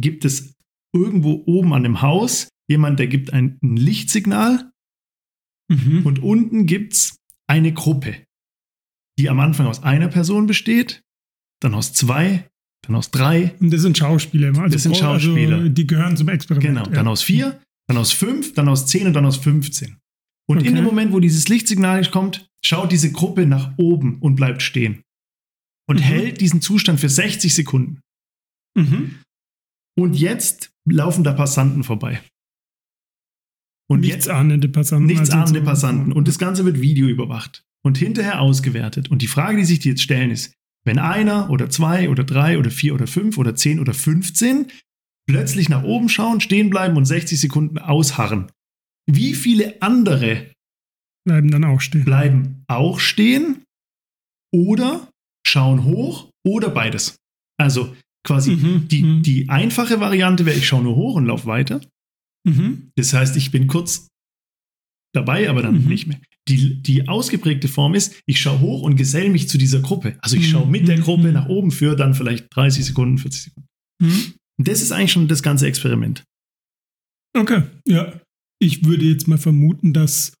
gibt 0.00 0.24
es 0.24 0.54
irgendwo 0.94 1.42
oben 1.46 1.72
an 1.74 1.82
dem 1.82 2.02
Haus 2.02 2.48
jemand, 2.68 2.98
der 2.98 3.06
gibt 3.08 3.32
ein, 3.32 3.58
ein 3.62 3.76
Lichtsignal 3.76 4.70
Mhm. 5.70 6.04
und 6.04 6.18
unten 6.22 6.66
gibt 6.66 6.92
es 6.92 7.16
eine 7.48 7.72
Gruppe, 7.72 8.26
die 9.18 9.30
am 9.30 9.40
Anfang 9.40 9.66
aus 9.66 9.82
einer 9.82 10.08
Person 10.08 10.46
besteht, 10.46 11.02
dann 11.62 11.74
aus 11.74 11.94
zwei, 11.94 12.50
dann 12.86 12.94
aus 12.96 13.10
drei, 13.10 13.54
Und 13.60 13.70
das 13.72 13.80
sind 13.80 13.96
Schauspieler 13.96 14.48
immer. 14.48 14.64
Also 14.64 14.74
Das 14.74 14.82
sind 14.82 14.94
Schauspieler. 14.94 15.56
Also 15.56 15.68
die 15.70 15.86
gehören 15.86 16.18
zum 16.18 16.28
Experiment. 16.28 16.66
genau, 16.66 16.84
dann 16.94 17.06
ja. 17.06 17.10
aus 17.10 17.22
vier, 17.22 17.62
dann 17.88 17.96
aus 17.96 18.12
fünf, 18.12 18.52
dann 18.52 18.68
aus 18.68 18.86
zehn 18.86 19.06
und 19.06 19.14
dann 19.14 19.24
aus 19.24 19.38
15. 19.38 19.96
Und 20.46 20.58
in 20.58 20.66
Okay. 20.66 20.74
dem 20.74 20.84
Moment, 20.84 21.12
wo 21.12 21.20
dieses 21.20 21.48
Lichtsignal 21.48 22.04
kommt, 22.10 22.46
schaut 22.64 22.92
diese 22.92 23.12
Gruppe 23.12 23.46
nach 23.46 23.76
oben 23.78 24.18
und 24.20 24.36
bleibt 24.36 24.62
stehen. 24.62 25.02
Und 25.88 26.00
Mhm. 26.00 26.04
hält 26.04 26.40
diesen 26.40 26.60
Zustand 26.60 27.00
für 27.00 27.08
60 27.08 27.54
Sekunden. 27.54 28.00
Mhm. 28.76 29.20
Und 29.98 30.14
jetzt 30.14 30.70
laufen 30.88 31.24
da 31.24 31.32
Passanten 31.32 31.84
vorbei. 31.84 32.22
Und 33.88 34.00
nichts 34.00 34.26
jetzt 34.26 34.28
ahnende 34.28 34.68
Passanten. 34.68 35.06
nichts 35.06 35.30
also 35.30 35.38
ahnende 35.38 35.60
Passanten. 35.62 36.12
Und 36.12 36.26
das 36.26 36.38
Ganze 36.38 36.64
wird 36.64 36.80
Video 36.80 37.06
überwacht 37.06 37.64
und 37.84 37.98
hinterher 37.98 38.40
ausgewertet. 38.40 39.10
Und 39.10 39.20
die 39.20 39.26
Frage, 39.26 39.58
die 39.58 39.64
sich 39.64 39.78
die 39.78 39.90
jetzt 39.90 40.02
stellen, 40.02 40.30
ist, 40.30 40.54
wenn 40.84 40.98
einer 40.98 41.50
oder 41.50 41.68
zwei 41.70 42.08
oder 42.08 42.24
drei 42.24 42.58
oder 42.58 42.70
vier 42.70 42.94
oder 42.94 43.06
fünf 43.06 43.38
oder 43.38 43.54
zehn 43.54 43.78
oder 43.78 43.94
15 43.94 44.70
plötzlich 45.26 45.68
nach 45.68 45.82
oben 45.82 46.08
schauen, 46.08 46.40
stehen 46.40 46.70
bleiben 46.70 46.96
und 46.96 47.04
60 47.04 47.40
Sekunden 47.40 47.78
ausharren, 47.78 48.50
wie 49.06 49.34
viele 49.34 49.80
andere 49.82 50.50
bleiben 51.26 51.50
dann 51.50 51.64
auch 51.64 51.80
stehen. 51.80 52.04
bleiben 52.04 52.64
auch 52.68 53.00
stehen 53.00 53.62
oder 54.52 55.08
schauen 55.46 55.84
hoch 55.84 56.30
oder 56.46 56.70
beides? 56.70 57.16
Also 57.58 57.94
quasi 58.26 58.56
Mhm, 58.56 58.88
die, 58.88 59.02
mhm. 59.02 59.22
die 59.22 59.48
einfache 59.48 60.00
Variante 60.00 60.46
wäre, 60.46 60.56
ich 60.56 60.66
schaue 60.66 60.82
nur 60.82 60.96
hoch 60.96 61.14
und 61.16 61.26
laufe 61.26 61.46
weiter. 61.46 61.80
Mhm. 62.46 62.90
Das 62.96 63.12
heißt, 63.12 63.36
ich 63.36 63.50
bin 63.50 63.66
kurz 63.66 64.08
dabei, 65.14 65.48
aber 65.48 65.62
dann 65.62 65.82
Mhm. 65.82 65.88
nicht 65.88 66.06
mehr. 66.06 66.20
Die, 66.48 66.82
die 66.82 67.08
ausgeprägte 67.08 67.68
Form 67.68 67.94
ist, 67.94 68.20
ich 68.26 68.40
schaue 68.40 68.60
hoch 68.60 68.82
und 68.82 68.96
gesell 68.96 69.30
mich 69.30 69.48
zu 69.48 69.56
dieser 69.56 69.80
Gruppe. 69.80 70.18
Also 70.20 70.36
ich 70.36 70.46
Mhm. 70.48 70.50
schaue 70.50 70.66
mit 70.66 70.88
der 70.88 70.98
Mhm. 70.98 71.02
Gruppe 71.02 71.32
nach 71.32 71.48
oben 71.48 71.70
für 71.70 71.96
dann 71.96 72.14
vielleicht 72.14 72.54
30 72.54 72.84
Sekunden, 72.84 73.18
40 73.18 73.44
Sekunden. 73.44 73.68
Mhm. 74.02 74.34
Und 74.58 74.68
das 74.68 74.82
ist 74.82 74.92
eigentlich 74.92 75.12
schon 75.12 75.28
das 75.28 75.42
ganze 75.42 75.66
Experiment. 75.66 76.22
Okay, 77.36 77.62
ja. 77.86 78.20
Ich 78.60 78.84
würde 78.84 79.04
jetzt 79.06 79.26
mal 79.26 79.38
vermuten, 79.38 79.92
dass 79.92 80.32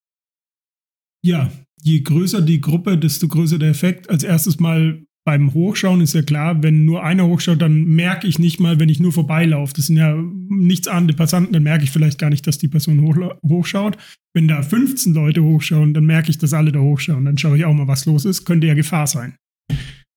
ja, 1.24 1.50
je 1.82 2.00
größer 2.00 2.42
die 2.42 2.60
Gruppe, 2.60 2.98
desto 2.98 3.28
größer 3.28 3.58
der 3.58 3.70
Effekt. 3.70 4.10
Als 4.10 4.22
erstes 4.22 4.60
mal 4.60 5.02
beim 5.24 5.54
Hochschauen 5.54 6.02
ist 6.02 6.14
ja 6.14 6.20
klar, 6.20 6.62
wenn 6.62 6.84
nur 6.84 7.02
einer 7.02 7.26
hochschaut, 7.26 7.62
dann 7.62 7.84
merke 7.84 8.26
ich 8.26 8.38
nicht 8.38 8.60
mal, 8.60 8.78
wenn 8.78 8.90
ich 8.90 9.00
nur 9.00 9.10
vorbeilaufe. 9.10 9.72
Das 9.74 9.86
sind 9.86 9.96
ja 9.96 10.14
nichts 10.50 10.86
ahnende 10.86 11.14
Passanten, 11.14 11.54
dann 11.54 11.62
merke 11.62 11.84
ich 11.84 11.90
vielleicht 11.90 12.18
gar 12.18 12.28
nicht, 12.28 12.46
dass 12.46 12.58
die 12.58 12.68
Person 12.68 13.00
hoch, 13.00 13.16
hochschaut. 13.42 13.96
Wenn 14.34 14.48
da 14.48 14.62
15 14.62 15.14
Leute 15.14 15.42
hochschauen, 15.42 15.94
dann 15.94 16.04
merke 16.04 16.28
ich, 16.28 16.36
dass 16.36 16.52
alle 16.52 16.72
da 16.72 16.80
hochschauen. 16.80 17.24
Dann 17.24 17.38
schaue 17.38 17.56
ich 17.56 17.64
auch 17.64 17.72
mal, 17.72 17.88
was 17.88 18.04
los 18.04 18.26
ist. 18.26 18.44
Könnte 18.44 18.66
ja 18.66 18.74
Gefahr 18.74 19.06
sein. 19.06 19.34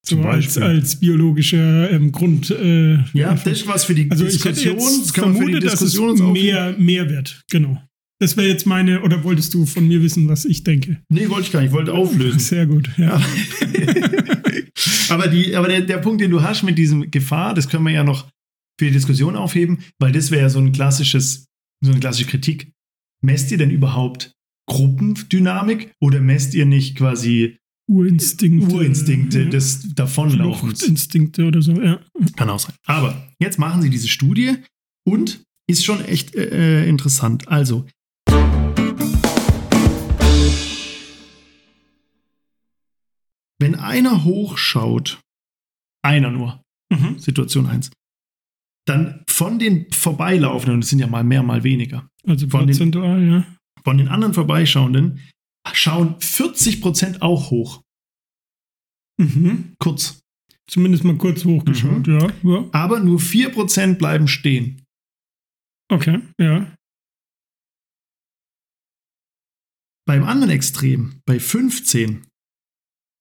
So 0.06 0.22
als, 0.22 0.58
als 0.58 0.98
biologischer 0.98 1.90
ähm, 1.90 2.12
Grund. 2.12 2.50
Äh, 2.50 2.96
ja, 3.14 3.34
das 3.34 3.62
ist 3.62 3.68
was 3.68 3.86
für 3.86 3.96
die 3.96 4.12
also 4.12 4.26
Diskussion. 4.26 4.78
Ich 4.78 4.84
hätte 4.84 4.98
jetzt 4.98 5.16
vermutet, 5.16 5.64
dass 5.64 5.82
es 5.82 5.98
mehr, 5.98 6.76
mehr 6.78 7.10
wird. 7.10 7.44
Genau. 7.50 7.82
Das 8.20 8.36
wäre 8.36 8.48
jetzt 8.48 8.66
meine, 8.66 9.02
oder 9.04 9.24
wolltest 9.24 9.54
du 9.54 9.66
von 9.66 9.88
mir 9.88 10.02
wissen, 10.02 10.28
was 10.28 10.46
ich 10.46 10.64
denke? 10.64 11.02
Nee, 11.10 11.30
wollte 11.30 11.48
ich 11.48 11.52
gar 11.52 11.62
nicht, 11.62 11.70
ich 11.70 11.76
wollte 11.76 11.94
auflösen. 11.94 12.40
Sehr 12.40 12.66
gut, 12.66 12.90
ja. 12.98 13.22
aber 15.10 15.28
die, 15.28 15.56
aber 15.56 15.68
der, 15.68 15.82
der 15.82 15.98
Punkt, 16.00 16.22
den 16.22 16.32
du 16.32 16.42
hast 16.42 16.64
mit 16.64 16.78
diesem 16.78 17.12
Gefahr, 17.12 17.54
das 17.54 17.70
können 17.70 17.84
wir 17.84 17.92
ja 17.92 18.04
noch 18.04 18.28
für 18.80 18.86
die 18.86 18.92
Diskussion 18.92 19.36
aufheben, 19.36 19.80
weil 20.00 20.12
das 20.12 20.32
wäre 20.32 20.44
ja 20.44 20.50
so 20.50 20.60
ein 20.60 20.72
klassisches, 20.72 21.46
so 21.84 21.92
eine 21.92 22.00
klassische 22.00 22.28
Kritik. 22.28 22.72
Messt 23.24 23.52
ihr 23.52 23.58
denn 23.58 23.72
überhaupt 23.72 24.34
Gruppendynamik 24.68 25.92
oder 26.00 26.20
messt 26.20 26.54
ihr 26.54 26.66
nicht 26.66 26.98
quasi 26.98 27.58
Urinstinkte, 27.90 28.76
Urinstinkte 28.76 29.44
ja. 29.44 29.50
des 29.50 29.94
Davonlaufens? 29.96 30.84
Instinkte 30.84 31.46
oder 31.46 31.62
so, 31.62 31.74
ja. 31.82 32.00
Kann 32.36 32.50
auch 32.50 32.60
sein. 32.60 32.76
Aber 32.86 33.28
jetzt 33.40 33.60
machen 33.60 33.82
sie 33.82 33.90
diese 33.90 34.08
Studie 34.08 34.58
und 35.06 35.42
ist 35.70 35.86
schon 35.86 36.04
echt 36.04 36.36
äh, 36.36 36.84
äh 36.84 36.90
interessant. 36.90 37.48
Also, 37.48 37.86
Wenn 43.60 43.76
einer 43.76 44.24
hochschaut, 44.24 45.20
einer 46.04 46.32
nur, 46.32 46.62
mhm. 46.92 47.20
Situation 47.20 47.66
1, 47.66 47.92
dann 48.88 49.24
von 49.28 49.60
den 49.60 49.92
Vorbeilaufenden, 49.92 50.82
das 50.82 50.90
sind 50.90 51.00
ja 51.00 51.08
mal 51.08 51.24
mehr, 51.24 51.44
mal 51.44 51.64
weniger. 51.64 52.08
Also 52.26 52.48
von 52.48 52.66
prozentual, 52.66 53.20
den, 53.20 53.32
ja. 53.32 53.58
Von 53.84 53.98
den 53.98 54.08
anderen 54.08 54.34
Vorbeischauenden 54.34 55.22
schauen 55.74 56.16
40% 56.20 57.22
auch 57.22 57.52
hoch. 57.52 57.82
Mhm. 59.20 59.76
Kurz. 59.80 60.20
Zumindest 60.70 61.04
mal 61.04 61.18
kurz 61.18 61.46
hochgeschaut, 61.46 62.08
mhm. 62.08 62.20
ja, 62.20 62.32
ja. 62.44 62.70
Aber 62.72 63.00
nur 63.00 63.20
4% 63.20 63.96
bleiben 63.96 64.28
stehen. 64.28 64.84
Okay, 65.90 66.22
ja. 66.40 66.76
Beim 70.06 70.24
anderen 70.24 70.52
Extrem, 70.52 71.22
bei 71.26 71.40
15, 71.40 72.27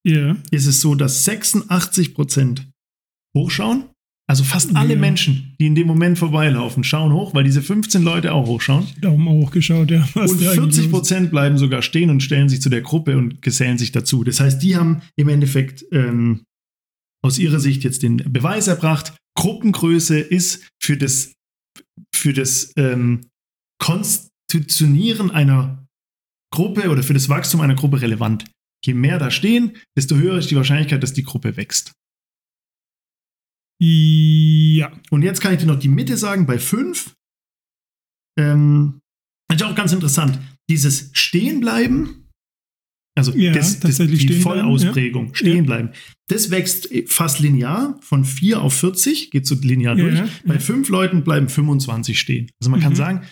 yeah. 0.06 0.36
ist 0.50 0.66
es 0.66 0.80
so, 0.80 0.94
dass 0.94 1.25
86 1.25 2.14
Prozent 2.14 2.68
hochschauen. 3.36 3.84
Also 4.28 4.42
fast 4.42 4.75
alle 4.75 4.90
yeah. 4.90 4.98
Menschen, 4.98 5.54
die 5.60 5.66
in 5.66 5.76
dem 5.76 5.86
Moment 5.86 6.18
vorbeilaufen, 6.18 6.82
schauen 6.82 7.12
hoch, 7.12 7.32
weil 7.32 7.44
diese 7.44 7.62
15 7.62 8.02
Leute 8.02 8.32
auch 8.32 8.46
hochschauen. 8.46 8.86
Daumen 9.00 9.28
hochgeschaut, 9.28 9.90
ja. 9.90 10.08
Was 10.14 10.32
und 10.32 10.40
40 10.40 10.90
Prozent 10.90 11.30
bleiben 11.30 11.58
sogar 11.58 11.82
stehen 11.82 12.10
und 12.10 12.22
stellen 12.22 12.48
sich 12.48 12.60
zu 12.60 12.68
der 12.68 12.80
Gruppe 12.80 13.16
und 13.16 13.40
gesellen 13.40 13.78
sich 13.78 13.92
dazu. 13.92 14.25
Das 14.25 14.40
heißt, 14.40 14.60
die 14.62 14.76
haben 14.76 15.02
im 15.16 15.28
Endeffekt 15.28 15.84
ähm, 15.92 16.42
aus 17.25 17.38
ihrer 17.38 17.60
Sicht 17.60 17.84
jetzt 17.84 18.02
den 18.02 18.16
Beweis 18.16 18.66
erbracht, 18.66 19.14
Gruppengröße 19.36 20.18
ist 20.18 20.66
für 20.82 20.96
das, 20.96 21.34
für 22.14 22.32
das 22.32 22.72
ähm, 22.76 23.26
Konstitutionieren 23.78 25.30
einer 25.30 25.86
Gruppe 26.52 26.90
oder 26.90 27.02
für 27.02 27.14
das 27.14 27.28
Wachstum 27.28 27.60
einer 27.60 27.75
Gruppe 27.75 28.00
relevant. 28.00 28.44
Je 28.87 28.95
mehr 28.95 29.19
da 29.19 29.31
stehen, 29.31 29.76
desto 29.97 30.16
höher 30.16 30.38
ist 30.38 30.50
die 30.50 30.57
Wahrscheinlichkeit, 30.57 31.02
dass 31.02 31.12
die 31.12 31.25
Gruppe 31.25 31.57
wächst. 31.57 31.93
Ja. 33.81 34.93
Und 35.11 35.23
jetzt 35.23 35.40
kann 35.40 35.52
ich 35.52 35.61
dir 35.61 35.66
noch 35.66 35.78
die 35.78 35.88
Mitte 35.88 36.16
sagen, 36.16 36.47
bei 36.47 36.59
5. 36.59 37.14
Ähm, 38.38 39.00
ist 39.52 39.62
auch 39.62 39.75
ganz 39.75 39.93
interessant. 39.93 40.38
Dieses 40.69 41.11
Stehenbleiben, 41.12 42.28
also 43.16 43.33
ja, 43.35 43.52
das, 43.52 43.81
das, 43.81 43.97
die 43.97 44.40
Vollausprägung, 44.40 45.28
ja. 45.28 45.35
Stehenbleiben, 45.35 45.93
das 46.28 46.50
wächst 46.50 46.88
fast 47.07 47.38
linear 47.40 47.99
von 48.02 48.25
4 48.25 48.61
auf 48.61 48.75
40, 48.75 49.31
geht 49.31 49.47
so 49.47 49.55
linear 49.55 49.95
durch. 49.95 50.19
Ja, 50.19 50.28
bei 50.45 50.59
5 50.59 50.88
Leuten 50.88 51.25
bleiben 51.25 51.49
25 51.49 52.19
stehen. 52.19 52.50
Also 52.61 52.71
man 52.71 52.81
mhm. 52.81 52.85
kann 52.85 52.95
sagen, 52.97 53.23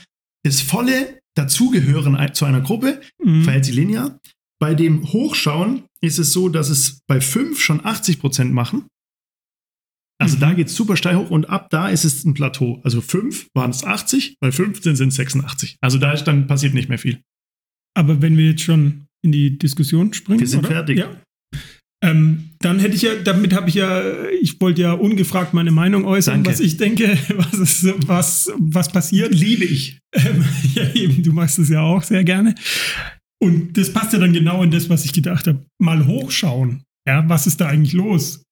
das 0.45 0.61
volle 0.61 1.21
Dazugehören 1.37 2.17
zu 2.35 2.45
einer 2.45 2.61
Gruppe 2.61 3.01
mhm. 3.23 3.43
verhält 3.43 3.65
sich 3.65 3.75
linear. 3.75 4.21
Bei 4.65 4.75
dem 4.75 5.13
Hochschauen 5.13 5.83
ist 6.01 6.19
es 6.19 6.33
so, 6.33 6.49
dass 6.49 6.71
es 6.71 7.01
bei 7.07 7.21
5 7.21 7.61
schon 7.61 7.85
80 7.85 8.19
Prozent 8.19 8.55
machen. 8.55 8.87
Also 10.19 10.37
mhm. 10.37 10.41
da 10.41 10.55
geht 10.55 10.69
es 10.69 10.75
super 10.75 10.97
steil 10.97 11.19
hoch 11.19 11.29
und 11.29 11.51
ab 11.51 11.69
da 11.69 11.91
ist 11.91 12.05
es 12.05 12.25
ein 12.25 12.33
Plateau. 12.33 12.81
Also 12.83 13.03
5 13.03 13.49
waren 13.53 13.73
es 13.73 13.85
80, 13.85 14.37
bei 14.41 14.51
15 14.51 14.97
sind 14.97 15.09
es 15.09 15.17
86. 15.17 15.77
Also 15.83 15.99
da 15.99 16.13
ist 16.13 16.25
dann 16.25 16.47
passiert 16.47 16.73
nicht 16.73 16.89
mehr 16.89 16.97
viel. 16.97 17.21
Aber 17.93 18.23
wenn 18.23 18.39
wir 18.39 18.47
jetzt 18.47 18.63
schon 18.63 19.05
in 19.23 19.33
die 19.33 19.59
Diskussion 19.59 20.15
springen. 20.15 20.41
Wir 20.41 20.47
sind 20.47 20.61
oder? 20.61 20.69
fertig. 20.69 20.97
Ja. 20.97 21.11
Ähm, 22.03 22.51
dann 22.61 22.79
hätte 22.79 22.97
ich 22.97 23.03
ja, 23.03 23.17
damit 23.17 23.53
habe 23.53 23.69
ich 23.69 23.75
ja, 23.75 24.03
ich 24.41 24.59
wollte 24.63 24.81
ja 24.81 24.93
ungefragt 24.93 25.53
meine 25.53 25.73
Meinung 25.73 26.07
äußern, 26.07 26.43
Danke. 26.43 26.51
was 26.51 26.61
ich 26.61 26.79
denke, 26.79 27.19
was, 27.37 27.55
ist, 27.55 28.09
was, 28.09 28.51
was 28.57 28.91
passiert. 28.91 29.35
Liebe 29.35 29.65
ich. 29.65 29.99
Ähm, 30.15 30.43
ja, 30.75 30.91
eben, 30.95 31.23
du 31.23 31.33
machst 31.33 31.59
es 31.59 31.69
ja 31.69 31.83
auch 31.83 32.03
sehr 32.03 32.25
gerne. 32.25 32.55
Und 33.45 33.77
das 33.77 33.93
passt 33.93 34.15
ja 34.15 34.19
dann 34.19 34.33
genau 34.33 34.63
in 34.63 34.71
das, 34.71 34.89
was 34.89 35.05
ich 35.05 35.13
gedacht 35.13 35.47
habe. 35.47 35.65
Mal 35.79 36.07
hochschauen. 36.07 36.83
Ja, 37.07 37.29
was 37.29 37.47
ist 37.47 37.61
da 37.61 37.67
eigentlich 37.67 37.93
los? 37.93 38.43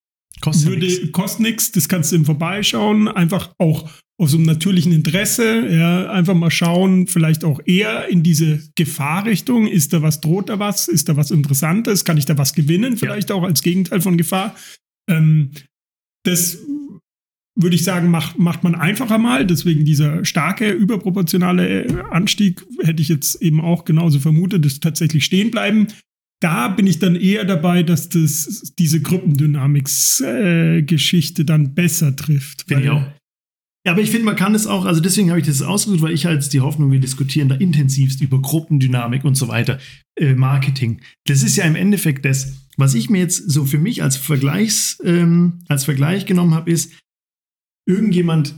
Kostet 0.42 0.78
nichts. 0.78 1.12
Kostet 1.12 1.40
nichts, 1.40 1.72
das 1.72 1.88
kannst 1.88 2.12
du 2.12 2.16
im 2.16 2.26
Vorbeischauen, 2.26 3.08
einfach 3.08 3.54
auch 3.58 3.88
aus 4.20 4.34
einem 4.34 4.42
natürlichen 4.44 4.92
Interesse, 4.92 5.66
ja, 5.66 6.10
einfach 6.10 6.34
mal 6.34 6.50
schauen, 6.50 7.06
vielleicht 7.06 7.42
auch 7.42 7.60
eher 7.64 8.08
in 8.08 8.22
diese 8.22 8.62
Gefahrrichtung. 8.76 9.66
Ist 9.66 9.94
da 9.94 10.02
was, 10.02 10.20
droht 10.20 10.50
da 10.50 10.58
was? 10.58 10.88
Ist 10.88 11.08
da 11.08 11.16
was 11.16 11.30
Interessantes? 11.30 12.04
Kann 12.04 12.18
ich 12.18 12.26
da 12.26 12.36
was 12.36 12.52
gewinnen? 12.52 12.98
Vielleicht 12.98 13.30
ja. 13.30 13.36
auch 13.36 13.44
als 13.44 13.62
Gegenteil 13.62 14.02
von 14.02 14.18
Gefahr. 14.18 14.54
Ähm, 15.08 15.52
das 16.24 16.58
würde 17.62 17.76
ich 17.76 17.84
sagen, 17.84 18.10
macht, 18.10 18.38
macht 18.38 18.64
man 18.64 18.74
einfacher 18.74 19.18
mal. 19.18 19.46
Deswegen 19.46 19.84
dieser 19.84 20.24
starke, 20.24 20.70
überproportionale 20.70 21.84
äh, 21.84 22.02
Anstieg 22.10 22.64
hätte 22.82 23.02
ich 23.02 23.08
jetzt 23.08 23.42
eben 23.42 23.60
auch 23.60 23.84
genauso 23.84 24.18
vermutet, 24.18 24.64
dass 24.64 24.80
tatsächlich 24.80 25.24
stehen 25.24 25.50
bleiben. 25.50 25.88
Da 26.40 26.68
bin 26.68 26.86
ich 26.88 26.98
dann 26.98 27.16
eher 27.16 27.44
dabei, 27.44 27.82
dass 27.84 28.08
das 28.08 28.72
diese 28.78 29.00
Gruppendynamics-Geschichte 29.00 31.42
äh, 31.42 31.44
dann 31.44 31.74
besser 31.74 32.16
trifft. 32.16 32.64
Finde 32.66 32.84
ich 32.84 32.90
auch. 32.90 33.04
Ja, 33.84 33.92
aber 33.92 34.00
ich 34.00 34.10
finde, 34.10 34.26
man 34.26 34.36
kann 34.36 34.54
es 34.54 34.68
auch, 34.68 34.84
also 34.84 35.00
deswegen 35.00 35.30
habe 35.30 35.40
ich 35.40 35.46
das 35.46 35.60
ausgesucht, 35.60 36.02
weil 36.02 36.12
ich 36.12 36.24
halt 36.24 36.52
die 36.52 36.60
Hoffnung, 36.60 36.92
wir 36.92 37.00
diskutieren 37.00 37.48
da 37.48 37.56
intensivst 37.56 38.20
über 38.20 38.40
Gruppendynamik 38.40 39.24
und 39.24 39.34
so 39.34 39.48
weiter, 39.48 39.80
äh, 40.16 40.34
Marketing. 40.34 41.00
Das 41.26 41.42
ist 41.42 41.56
ja 41.56 41.64
im 41.64 41.74
Endeffekt 41.74 42.24
das, 42.24 42.62
was 42.76 42.94
ich 42.94 43.10
mir 43.10 43.18
jetzt 43.18 43.50
so 43.50 43.64
für 43.64 43.78
mich 43.78 44.02
als 44.02 44.16
Vergleichs, 44.16 44.98
ähm, 45.04 45.60
als 45.68 45.84
Vergleich 45.84 46.26
genommen 46.26 46.54
habe, 46.54 46.70
ist, 46.70 46.92
irgendjemand 47.86 48.54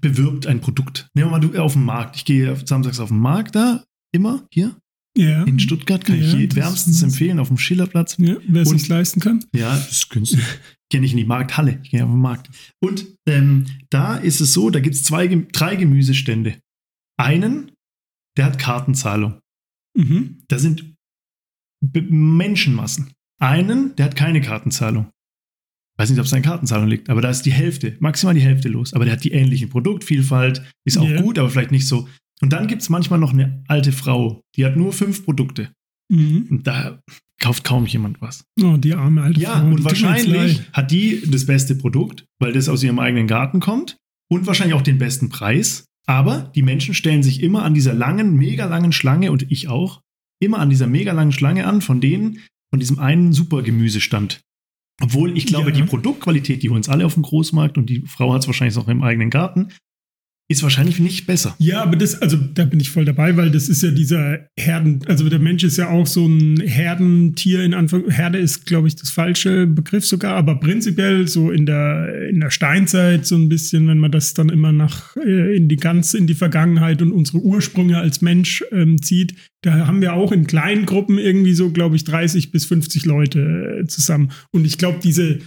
bewirbt 0.00 0.46
ein 0.46 0.60
Produkt. 0.60 1.08
Nehmen 1.14 1.30
wir 1.30 1.38
mal 1.38 1.40
du 1.40 1.58
auf 1.58 1.74
dem 1.74 1.84
Markt. 1.84 2.16
Ich 2.16 2.24
gehe 2.24 2.56
samstags 2.66 3.00
auf 3.00 3.08
den 3.08 3.18
Markt 3.18 3.54
da, 3.54 3.84
immer 4.12 4.46
hier. 4.52 4.76
Ja. 5.16 5.44
In 5.44 5.60
Stuttgart 5.60 6.04
kann 6.04 6.18
ja, 6.18 6.34
ich 6.34 6.54
wärmstens 6.54 7.02
empfehlen, 7.02 7.38
auf 7.38 7.48
dem 7.48 7.58
Schillerplatz. 7.58 8.16
Ja, 8.18 8.36
wer 8.48 8.62
es 8.62 8.70
sich 8.70 8.88
leisten 8.88 9.20
kann. 9.20 9.44
Ja, 9.54 9.74
das 9.74 9.90
ist 9.90 10.08
günstig. 10.08 10.40
ich 10.40 10.88
gehe 10.88 11.02
nicht 11.02 11.12
in 11.12 11.18
die 11.18 11.24
Markthalle, 11.24 11.80
ich 11.82 11.90
gehe 11.90 12.02
auf 12.02 12.10
den 12.10 12.20
Markt. 12.20 12.48
Und 12.80 13.06
ähm, 13.26 13.66
da 13.90 14.16
ist 14.16 14.40
es 14.40 14.54
so, 14.54 14.70
da 14.70 14.80
gibt 14.80 14.94
es 14.94 15.04
zwei, 15.04 15.26
drei 15.52 15.76
Gemüsestände. 15.76 16.58
Einen, 17.18 17.72
der 18.38 18.46
hat 18.46 18.58
Kartenzahlung. 18.58 19.38
Mhm. 19.94 20.42
Da 20.48 20.58
sind 20.58 20.94
Menschenmassen. 21.82 23.12
Einen, 23.38 23.94
der 23.96 24.06
hat 24.06 24.16
keine 24.16 24.40
Kartenzahlung 24.40 25.10
weiß 26.02 26.10
nicht, 26.10 26.18
ob 26.18 26.26
es 26.26 26.32
an 26.32 26.42
Kartenzahlung 26.42 26.88
liegt, 26.88 27.08
aber 27.08 27.20
da 27.20 27.30
ist 27.30 27.42
die 27.42 27.52
Hälfte, 27.52 27.96
maximal 28.00 28.34
die 28.34 28.40
Hälfte 28.40 28.68
los. 28.68 28.92
Aber 28.92 29.04
der 29.04 29.12
hat 29.12 29.22
die 29.22 29.30
ähnliche 29.30 29.68
Produktvielfalt, 29.68 30.60
ist 30.84 30.98
auch 30.98 31.08
yeah. 31.08 31.22
gut, 31.22 31.38
aber 31.38 31.48
vielleicht 31.48 31.70
nicht 31.70 31.86
so. 31.86 32.08
Und 32.40 32.52
dann 32.52 32.66
gibt 32.66 32.82
es 32.82 32.88
manchmal 32.88 33.20
noch 33.20 33.32
eine 33.32 33.62
alte 33.68 33.92
Frau, 33.92 34.42
die 34.56 34.64
hat 34.64 34.76
nur 34.76 34.92
fünf 34.92 35.24
Produkte. 35.24 35.70
Mhm. 36.10 36.48
Und 36.50 36.66
da 36.66 37.00
kauft 37.40 37.62
kaum 37.62 37.86
jemand 37.86 38.20
was. 38.20 38.44
Oh, 38.60 38.76
die 38.76 38.94
arme 38.94 39.22
alte 39.22 39.40
ja, 39.40 39.50
Frau. 39.50 39.64
Ja, 39.64 39.70
und 39.70 39.84
wahrscheinlich 39.84 40.62
hat 40.72 40.90
die 40.90 41.22
das 41.30 41.46
beste 41.46 41.76
Produkt, 41.76 42.24
weil 42.40 42.52
das 42.52 42.68
aus 42.68 42.82
ihrem 42.82 42.98
eigenen 42.98 43.28
Garten 43.28 43.60
kommt 43.60 43.96
und 44.28 44.48
wahrscheinlich 44.48 44.74
auch 44.74 44.82
den 44.82 44.98
besten 44.98 45.28
Preis. 45.28 45.84
Aber 46.08 46.50
die 46.56 46.62
Menschen 46.62 46.94
stellen 46.94 47.22
sich 47.22 47.44
immer 47.44 47.62
an 47.62 47.74
dieser 47.74 47.94
langen, 47.94 48.34
mega 48.34 48.66
langen 48.66 48.90
Schlange 48.90 49.30
und 49.30 49.46
ich 49.52 49.68
auch, 49.68 50.00
immer 50.40 50.58
an 50.58 50.68
dieser 50.68 50.88
mega 50.88 51.12
langen 51.12 51.30
Schlange 51.30 51.64
an, 51.64 51.80
von 51.80 52.00
denen, 52.00 52.40
von 52.70 52.80
diesem 52.80 52.98
einen 52.98 53.32
super 53.32 53.62
Gemüsestand. 53.62 54.40
Obwohl 55.00 55.36
ich 55.36 55.46
glaube, 55.46 55.70
ja. 55.70 55.76
die 55.76 55.82
Produktqualität, 55.82 56.62
die 56.62 56.68
holen 56.68 56.78
uns 56.78 56.88
alle 56.88 57.06
auf 57.06 57.14
dem 57.14 57.22
Großmarkt 57.22 57.78
und 57.78 57.86
die 57.86 58.04
Frau 58.06 58.32
hat 58.32 58.42
es 58.42 58.46
wahrscheinlich 58.46 58.76
auch 58.76 58.88
im 58.88 59.02
eigenen 59.02 59.30
Garten, 59.30 59.68
ist 60.52 60.62
wahrscheinlich 60.62 61.00
nicht 61.00 61.26
besser. 61.26 61.54
Ja, 61.58 61.82
aber 61.82 61.96
das, 61.96 62.20
also 62.20 62.36
da 62.36 62.64
bin 62.64 62.80
ich 62.80 62.90
voll 62.90 63.04
dabei, 63.04 63.36
weil 63.36 63.50
das 63.50 63.68
ist 63.68 63.82
ja 63.82 63.90
dieser 63.90 64.46
Herden, 64.58 65.00
also 65.06 65.28
der 65.28 65.38
Mensch 65.38 65.64
ist 65.64 65.78
ja 65.78 65.88
auch 65.88 66.06
so 66.06 66.26
ein 66.26 66.60
Herdentier 66.60 67.64
in 67.64 67.74
Anfang. 67.74 68.08
Herde 68.10 68.38
ist, 68.38 68.66
glaube 68.66 68.88
ich, 68.88 68.96
das 68.96 69.10
falsche 69.10 69.66
Begriff 69.66 70.06
sogar, 70.06 70.36
aber 70.36 70.60
prinzipiell 70.60 71.26
so 71.28 71.50
in 71.50 71.66
der, 71.66 72.28
in 72.28 72.40
der 72.40 72.50
Steinzeit 72.50 73.26
so 73.26 73.34
ein 73.34 73.48
bisschen, 73.48 73.88
wenn 73.88 73.98
man 73.98 74.12
das 74.12 74.34
dann 74.34 74.48
immer 74.48 74.72
nach 74.72 75.16
äh, 75.16 75.56
in 75.56 75.68
die 75.68 75.76
ganz 75.76 76.14
in 76.14 76.26
die 76.26 76.34
Vergangenheit 76.34 77.02
und 77.02 77.12
unsere 77.12 77.38
Ursprünge 77.38 77.98
als 77.98 78.20
Mensch 78.22 78.64
ähm, 78.70 79.02
zieht, 79.02 79.34
da 79.62 79.86
haben 79.86 80.00
wir 80.00 80.12
auch 80.14 80.32
in 80.32 80.46
kleinen 80.46 80.86
Gruppen 80.86 81.18
irgendwie 81.18 81.54
so, 81.54 81.70
glaube 81.70 81.96
ich, 81.96 82.04
30 82.04 82.50
bis 82.50 82.64
50 82.66 83.06
Leute 83.06 83.80
äh, 83.80 83.86
zusammen. 83.86 84.32
Und 84.50 84.66
ich 84.66 84.76
glaube, 84.76 84.98
diese 85.02 85.38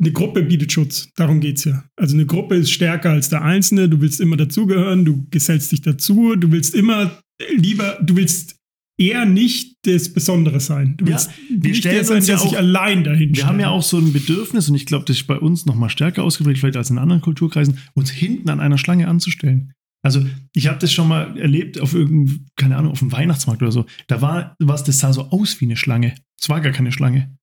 eine 0.00 0.12
Gruppe 0.12 0.42
bietet 0.42 0.72
Schutz. 0.72 1.08
Darum 1.16 1.40
geht 1.40 1.58
es 1.58 1.64
ja. 1.64 1.84
Also 1.96 2.14
eine 2.14 2.26
Gruppe 2.26 2.56
ist 2.56 2.70
stärker 2.70 3.10
als 3.10 3.28
der 3.28 3.42
Einzelne. 3.42 3.88
Du 3.88 4.00
willst 4.00 4.20
immer 4.20 4.36
dazugehören, 4.36 5.04
du 5.04 5.26
gesellst 5.30 5.72
dich 5.72 5.82
dazu, 5.82 6.34
du 6.36 6.50
willst 6.50 6.74
immer 6.74 7.18
lieber, 7.56 7.98
du 8.02 8.16
willst 8.16 8.56
eher 8.98 9.24
nicht 9.24 9.76
das 9.82 10.12
Besondere 10.12 10.60
sein. 10.60 10.96
Du 10.96 11.06
willst 11.06 11.28
ja, 11.28 11.34
wir 11.48 11.70
nicht 11.70 11.84
der 11.84 12.04
sein, 12.04 12.24
der 12.24 12.36
ja 12.36 12.40
sich 12.40 12.56
allein 12.56 13.04
dahin 13.04 13.34
Wir 13.34 13.46
haben 13.46 13.60
ja 13.60 13.70
auch 13.70 13.82
so 13.82 13.98
ein 13.98 14.12
Bedürfnis, 14.12 14.68
und 14.68 14.76
ich 14.76 14.86
glaube, 14.86 15.04
das 15.04 15.16
ist 15.16 15.26
bei 15.26 15.38
uns 15.38 15.66
noch 15.66 15.74
mal 15.74 15.88
stärker 15.88 16.22
ausgeprägt, 16.22 16.58
vielleicht 16.58 16.76
als 16.76 16.90
in 16.90 16.98
anderen 16.98 17.20
Kulturkreisen, 17.20 17.78
uns 17.94 18.10
hinten 18.10 18.50
an 18.50 18.60
einer 18.60 18.78
Schlange 18.78 19.08
anzustellen. 19.08 19.72
Also 20.02 20.24
ich 20.54 20.68
habe 20.68 20.78
das 20.78 20.92
schon 20.92 21.08
mal 21.08 21.36
erlebt 21.38 21.80
auf 21.80 21.94
irgendeinem, 21.94 22.46
keine 22.56 22.76
Ahnung, 22.76 22.92
auf 22.92 22.98
dem 22.98 23.10
Weihnachtsmarkt 23.10 23.62
oder 23.62 23.72
so. 23.72 23.86
Da 24.06 24.20
war 24.20 24.54
was, 24.58 24.84
das 24.84 24.98
sah 24.98 25.12
so 25.12 25.30
aus 25.30 25.60
wie 25.60 25.64
eine 25.64 25.76
Schlange. 25.76 26.14
Es 26.38 26.48
war 26.48 26.60
gar 26.60 26.72
keine 26.72 26.92
Schlange. 26.92 27.34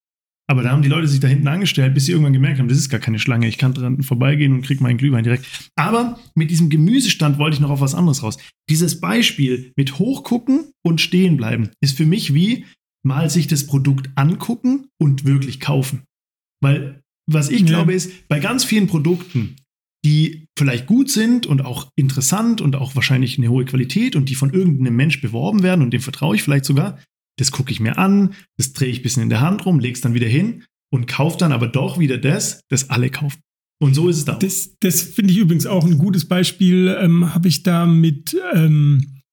Aber 0.52 0.64
da 0.64 0.72
haben 0.72 0.82
die 0.82 0.90
Leute 0.90 1.08
sich 1.08 1.22
da 1.22 1.30
hinten 1.30 1.48
angestellt, 1.48 1.94
bis 1.94 2.08
sie 2.08 2.12
irgendwann 2.12 2.34
gemerkt 2.34 2.60
haben, 2.60 2.68
das 2.68 2.78
ist 2.78 2.90
gar 2.90 3.00
keine 3.00 3.20
Schlange. 3.20 3.48
Ich 3.48 3.58
kann 3.58 3.74
dran 3.74 4.04
vorbeigehen 4.04 4.52
und 4.52 4.64
kriege 4.64 4.84
meinen 4.84 4.98
Glühwein 4.98 5.24
direkt. 5.24 5.46
Aber 5.78 6.20
mit 6.36 6.52
diesem 6.52 6.70
Gemüsestand 6.70 7.38
wollte 7.38 7.54
ich 7.54 7.62
noch 7.62 7.70
auf 7.70 7.80
was 7.80 7.96
anderes 7.96 8.22
raus. 8.22 8.38
Dieses 8.70 9.00
Beispiel 9.00 9.72
mit 9.78 9.98
hochgucken 9.98 10.74
und 10.84 11.00
stehen 11.00 11.38
bleiben 11.38 11.70
ist 11.80 11.96
für 11.96 12.06
mich 12.06 12.34
wie 12.34 12.66
mal 13.02 13.30
sich 13.30 13.48
das 13.48 13.66
Produkt 13.66 14.10
angucken 14.16 14.90
und 15.00 15.24
wirklich 15.24 15.62
kaufen. 15.62 16.04
Weil 16.62 17.02
was 17.32 17.50
ich 17.50 17.62
ja. 17.62 17.68
glaube 17.68 17.94
ist, 17.94 18.28
bei 18.28 18.42
ganz 18.42 18.66
vielen 18.66 18.88
Produkten, 18.88 19.56
die 20.04 20.48
vielleicht 20.60 20.86
gut 20.86 21.10
sind 21.10 21.48
und 21.48 21.64
auch 21.64 21.90
interessant 21.96 22.60
und 22.60 22.76
auch 22.76 22.94
wahrscheinlich 22.94 23.38
eine 23.38 23.48
hohe 23.48 23.64
Qualität 23.64 24.18
und 24.18 24.28
die 24.28 24.36
von 24.36 24.52
irgendeinem 24.52 24.98
Mensch 24.98 25.22
beworben 25.22 25.64
werden 25.64 25.82
und 25.82 25.92
dem 25.92 26.02
vertraue 26.02 26.36
ich 26.36 26.44
vielleicht 26.44 26.66
sogar, 26.66 27.00
das 27.38 27.52
gucke 27.52 27.72
ich 27.72 27.80
mir 27.80 27.98
an, 27.98 28.34
das 28.58 28.74
drehe 28.74 28.90
ich 28.90 29.00
ein 29.00 29.04
bisschen 29.04 29.24
in 29.24 29.30
der 29.30 29.42
Hand 29.42 29.66
rum, 29.66 29.80
lege 29.80 29.94
es 29.94 30.02
dann 30.02 30.14
wieder 30.14 30.28
hin 30.28 30.64
und 30.92 31.08
kaufe 31.08 31.38
dann 31.38 31.52
aber 31.52 31.68
doch 31.68 32.00
wieder 32.00 32.18
das, 32.18 32.62
das 32.70 32.90
alle 32.90 33.10
kaufen. 33.10 33.42
Und 33.82 33.96
so 33.96 34.10
ist 34.10 34.18
es 34.18 34.26
da. 34.26 34.36
Das, 34.36 34.78
das 34.80 35.02
finde 35.02 35.34
ich 35.34 35.40
übrigens 35.40 35.66
auch 35.66 35.86
ein 35.86 35.98
gutes 35.98 36.26
Beispiel, 36.26 36.96
ähm, 37.02 37.34
habe 37.34 37.48
ich 37.48 37.64
da 37.64 37.88
mit, 37.88 38.38
ähm, 38.54 39.24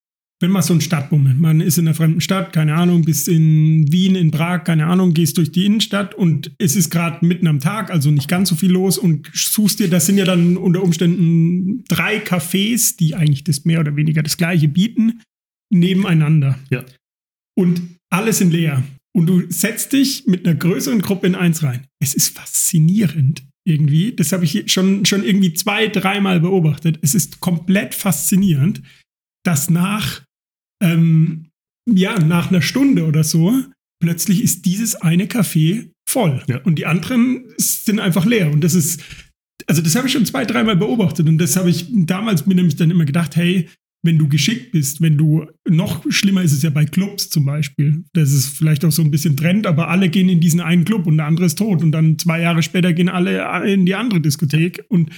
wenn 0.41 0.49
man 0.49 0.63
so 0.63 0.73
ein 0.73 0.81
Stadtbummel, 0.81 1.35
man 1.35 1.61
ist 1.61 1.77
in 1.77 1.87
einer 1.87 1.93
fremden 1.93 2.21
Stadt, 2.21 2.51
keine 2.51 2.73
Ahnung, 2.73 3.03
bist 3.03 3.27
in 3.27 3.91
Wien, 3.91 4.15
in 4.15 4.31
Prag, 4.31 4.63
keine 4.63 4.87
Ahnung, 4.87 5.13
gehst 5.13 5.37
durch 5.37 5.51
die 5.51 5.65
Innenstadt 5.65 6.15
und 6.15 6.51
es 6.57 6.75
ist 6.75 6.89
gerade 6.89 7.23
mitten 7.23 7.45
am 7.45 7.59
Tag, 7.59 7.91
also 7.91 8.09
nicht 8.09 8.27
ganz 8.27 8.49
so 8.49 8.55
viel 8.55 8.71
los 8.71 8.97
und 8.97 9.29
suchst 9.35 9.79
dir, 9.79 9.89
das 9.89 10.07
sind 10.07 10.17
ja 10.17 10.25
dann 10.25 10.57
unter 10.57 10.81
Umständen 10.81 11.83
drei 11.87 12.17
Cafés, 12.17 12.97
die 12.97 13.13
eigentlich 13.13 13.43
das 13.43 13.65
mehr 13.65 13.81
oder 13.81 13.95
weniger 13.97 14.23
das 14.23 14.37
gleiche 14.37 14.67
bieten, 14.67 15.21
nebeneinander. 15.69 16.57
Ja. 16.71 16.85
Und 17.59 17.97
alle 18.09 18.31
sind 18.31 18.51
leer. 18.51 18.83
Und 19.13 19.25
du 19.25 19.51
setzt 19.51 19.91
dich 19.91 20.25
mit 20.27 20.47
einer 20.47 20.55
größeren 20.55 21.01
Gruppe 21.01 21.27
in 21.27 21.35
eins 21.35 21.61
rein. 21.61 21.85
Es 22.01 22.13
ist 22.13 22.37
faszinierend 22.37 23.43
irgendwie. 23.67 24.15
Das 24.15 24.31
habe 24.31 24.45
ich 24.45 24.71
schon, 24.71 25.03
schon 25.05 25.25
irgendwie 25.25 25.53
zwei, 25.53 25.89
dreimal 25.89 26.39
beobachtet. 26.39 26.99
Es 27.01 27.15
ist 27.15 27.41
komplett 27.41 27.95
faszinierend, 27.95 28.81
dass 29.43 29.69
nach, 29.69 30.23
ähm, 30.81 31.47
ja, 31.85 32.17
nach 32.17 32.49
einer 32.49 32.61
Stunde 32.61 33.05
oder 33.05 33.25
so 33.25 33.61
plötzlich 34.01 34.41
ist 34.41 34.65
dieses 34.65 34.95
eine 34.95 35.25
Café 35.25 35.89
voll. 36.09 36.41
Ja. 36.47 36.59
Und 36.59 36.75
die 36.75 36.85
anderen 36.85 37.43
sind 37.57 37.99
einfach 37.99 38.25
leer. 38.25 38.49
Und 38.53 38.63
das 38.63 38.73
ist, 38.73 39.03
also 39.67 39.81
das 39.81 39.95
habe 39.95 40.07
ich 40.07 40.13
schon 40.13 40.25
zwei, 40.25 40.45
dreimal 40.45 40.77
beobachtet. 40.77 41.27
Und 41.27 41.39
das 41.39 41.57
habe 41.57 41.69
ich 41.69 41.87
damals 41.89 42.45
mir 42.45 42.55
nämlich 42.55 42.77
dann 42.77 42.89
immer 42.89 43.03
gedacht, 43.03 43.35
hey, 43.35 43.67
wenn 44.01 44.17
du 44.17 44.29
geschickt 44.29 44.71
bist, 44.71 45.01
wenn 45.01 45.17
du, 45.17 45.45
noch 45.67 46.05
schlimmer 46.09 46.41
ist 46.41 46.53
es 46.53 46.63
ja 46.63 46.69
bei 46.69 46.85
Clubs 46.85 47.29
zum 47.29 47.45
Beispiel. 47.45 48.05
Das 48.13 48.31
ist 48.31 48.47
vielleicht 48.47 48.85
auch 48.85 48.91
so 48.91 49.01
ein 49.01 49.11
bisschen 49.11 49.35
Trend, 49.35 49.67
aber 49.67 49.89
alle 49.89 50.09
gehen 50.09 50.29
in 50.29 50.39
diesen 50.39 50.61
einen 50.61 50.85
Club 50.85 51.05
und 51.05 51.17
der 51.17 51.25
andere 51.25 51.47
ist 51.47 51.57
tot 51.57 51.83
und 51.83 51.91
dann 51.91 52.17
zwei 52.17 52.41
Jahre 52.41 52.63
später 52.63 52.93
gehen 52.93 53.09
alle 53.09 53.71
in 53.71 53.85
die 53.85 53.95
andere 53.95 54.21
Diskothek. 54.21 54.85
Und 54.89 55.09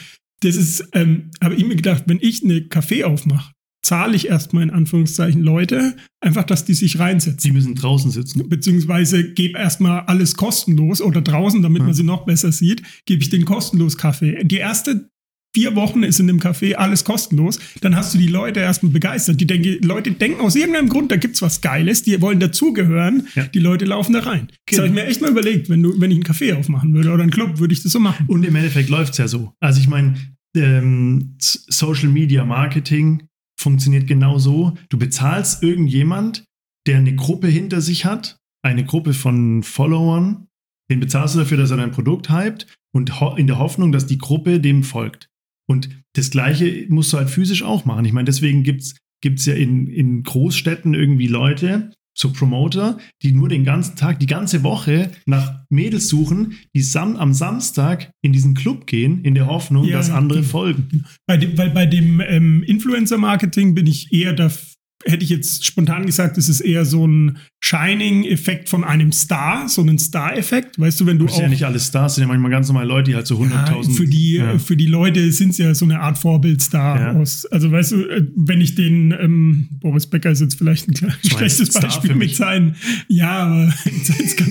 das 0.41 0.55
ist, 0.55 0.89
ähm, 0.93 1.29
habe 1.43 1.55
ich 1.55 1.65
mir 1.65 1.75
gedacht, 1.75 2.03
wenn 2.07 2.19
ich 2.21 2.43
eine 2.43 2.59
Café 2.61 3.03
aufmache, 3.03 3.53
zahle 3.83 4.15
ich 4.15 4.27
erstmal 4.27 4.63
in 4.63 4.69
Anführungszeichen 4.69 5.41
Leute, 5.41 5.95
einfach, 6.19 6.43
dass 6.43 6.65
die 6.65 6.73
sich 6.73 6.99
reinsetzen. 6.99 7.49
Die 7.49 7.51
müssen 7.51 7.75
draußen 7.75 8.11
sitzen. 8.11 8.47
Beziehungsweise 8.47 9.33
gebe 9.33 9.57
erstmal 9.57 10.01
alles 10.01 10.35
kostenlos 10.35 11.01
oder 11.01 11.21
draußen, 11.21 11.61
damit 11.61 11.79
ja. 11.79 11.85
man 11.85 11.93
sie 11.93 12.03
noch 12.03 12.25
besser 12.25 12.51
sieht, 12.51 12.83
gebe 13.05 13.21
ich 13.21 13.29
den 13.29 13.45
kostenlos 13.45 13.97
Kaffee. 13.97 14.43
Die 14.43 14.57
erste 14.57 15.10
vier 15.53 15.75
Wochen 15.75 16.03
ist 16.03 16.19
in 16.19 16.27
dem 16.27 16.39
Café 16.39 16.75
alles 16.75 17.03
kostenlos, 17.03 17.59
dann 17.81 17.95
hast 17.95 18.13
du 18.13 18.17
die 18.17 18.27
Leute 18.27 18.59
erstmal 18.59 18.91
begeistert. 18.91 19.39
Die 19.41 19.47
denke, 19.47 19.79
Leute 19.81 20.11
denken 20.11 20.41
aus 20.41 20.55
irgendeinem 20.55 20.89
Grund, 20.89 21.11
da 21.11 21.17
gibt 21.17 21.35
es 21.35 21.41
was 21.41 21.61
Geiles, 21.61 22.03
die 22.03 22.21
wollen 22.21 22.39
dazugehören, 22.39 23.27
ja. 23.35 23.45
die 23.47 23.59
Leute 23.59 23.85
laufen 23.85 24.13
da 24.13 24.19
rein. 24.19 24.47
Das 24.67 24.79
habe 24.79 24.87
ich 24.87 24.93
mir 24.93 25.05
echt 25.05 25.21
mal 25.21 25.31
überlegt, 25.31 25.69
wenn, 25.69 25.83
du, 25.83 25.99
wenn 25.99 26.11
ich 26.11 26.17
einen 26.17 26.23
Café 26.23 26.55
aufmachen 26.55 26.93
würde 26.93 27.11
oder 27.11 27.23
einen 27.23 27.31
Club, 27.31 27.59
würde 27.59 27.73
ich 27.73 27.83
das 27.83 27.91
so 27.91 27.99
machen. 27.99 28.25
Und 28.27 28.45
im 28.45 28.55
Endeffekt 28.55 28.89
läuft 28.89 29.13
es 29.13 29.17
ja 29.17 29.27
so. 29.27 29.53
Also 29.59 29.79
ich 29.79 29.87
meine, 29.87 30.15
ähm, 30.55 31.35
Social 31.39 32.09
Media 32.09 32.45
Marketing 32.45 33.23
funktioniert 33.59 34.07
genau 34.07 34.39
so. 34.39 34.77
Du 34.89 34.97
bezahlst 34.97 35.63
irgendjemand, 35.63 36.45
der 36.87 36.97
eine 36.97 37.15
Gruppe 37.15 37.47
hinter 37.47 37.81
sich 37.81 38.05
hat, 38.05 38.37
eine 38.63 38.85
Gruppe 38.85 39.13
von 39.13 39.63
Followern, 39.63 40.47
den 40.89 40.99
bezahlst 40.99 41.35
du 41.35 41.39
dafür, 41.39 41.57
dass 41.57 41.71
er 41.71 41.77
dein 41.77 41.91
Produkt 41.91 42.29
hypt 42.29 42.67
und 42.93 43.13
in 43.37 43.47
der 43.47 43.59
Hoffnung, 43.59 43.91
dass 43.91 44.07
die 44.07 44.17
Gruppe 44.17 44.59
dem 44.59 44.83
folgt. 44.83 45.29
Und 45.67 45.89
das 46.13 46.31
Gleiche 46.31 46.85
musst 46.89 47.13
du 47.13 47.17
halt 47.17 47.29
physisch 47.29 47.63
auch 47.63 47.85
machen. 47.85 48.05
Ich 48.05 48.13
meine, 48.13 48.25
deswegen 48.25 48.63
gibt 48.63 48.83
es 49.23 49.45
ja 49.45 49.53
in, 49.53 49.87
in 49.87 50.23
Großstädten 50.23 50.93
irgendwie 50.93 51.27
Leute, 51.27 51.91
so 52.13 52.31
Promoter, 52.33 52.97
die 53.21 53.31
nur 53.31 53.47
den 53.47 53.63
ganzen 53.63 53.95
Tag, 53.95 54.19
die 54.19 54.27
ganze 54.27 54.63
Woche 54.63 55.11
nach 55.25 55.63
Mädels 55.69 56.09
suchen, 56.09 56.57
die 56.75 56.81
sam 56.81 57.15
am 57.15 57.33
Samstag 57.33 58.11
in 58.21 58.33
diesen 58.33 58.53
Club 58.53 58.85
gehen, 58.85 59.23
in 59.23 59.33
der 59.33 59.47
Hoffnung, 59.47 59.85
ja, 59.85 59.97
dass 59.97 60.09
andere 60.09 60.43
folgen. 60.43 61.05
Bei 61.25 61.37
dem, 61.37 61.57
weil 61.57 61.69
bei 61.69 61.85
dem 61.85 62.19
ähm, 62.19 62.63
Influencer-Marketing 62.63 63.75
bin 63.75 63.87
ich 63.87 64.11
eher 64.11 64.33
dafür 64.33 64.70
hätte 65.05 65.23
ich 65.23 65.29
jetzt 65.29 65.65
spontan 65.65 66.05
gesagt, 66.05 66.37
es 66.37 66.49
ist 66.49 66.61
eher 66.61 66.85
so 66.85 67.05
ein 67.07 67.37
Shining-Effekt 67.63 68.69
von 68.69 68.83
einem 68.83 69.11
Star, 69.11 69.69
so 69.69 69.83
ein 69.83 69.99
Star-Effekt. 69.99 70.79
Weißt 70.79 70.99
du, 70.99 71.05
wenn 71.05 71.19
du. 71.19 71.25
Das 71.25 71.35
sind 71.35 71.43
ja 71.43 71.49
nicht 71.49 71.63
alle 71.63 71.79
Stars, 71.79 72.15
sind 72.15 72.23
ja 72.23 72.27
manchmal 72.27 72.49
ganz 72.49 72.67
normale 72.67 72.87
Leute, 72.87 73.11
die 73.11 73.15
halt 73.15 73.27
so 73.27 73.39
100.000. 73.39 73.89
Ja, 73.89 73.95
für, 73.95 74.07
die, 74.07 74.33
ja. 74.33 74.57
für 74.57 74.75
die 74.75 74.87
Leute 74.87 75.31
sind 75.31 75.51
es 75.51 75.59
ja 75.59 75.73
so 75.75 75.85
eine 75.85 75.99
Art 75.99 76.17
Vorbildstar. 76.17 76.99
Ja. 76.99 77.11
Aus, 77.13 77.45
also, 77.45 77.71
weißt 77.71 77.91
du, 77.91 78.05
äh, 78.07 78.27
wenn 78.35 78.61
ich 78.61 78.75
den, 78.75 79.11
ähm, 79.11 79.69
Boris 79.79 80.07
Becker 80.07 80.31
ist 80.31 80.41
jetzt 80.41 80.57
vielleicht 80.57 80.87
ein 80.87 81.13
schlechtes 81.23 81.71
Beispiel 81.73 82.15
mit 82.15 82.35
seinen, 82.35 82.75
ja, 83.07 83.69
mit 83.85 84.05
seinen 84.05 84.27
Skandalen 84.27 84.50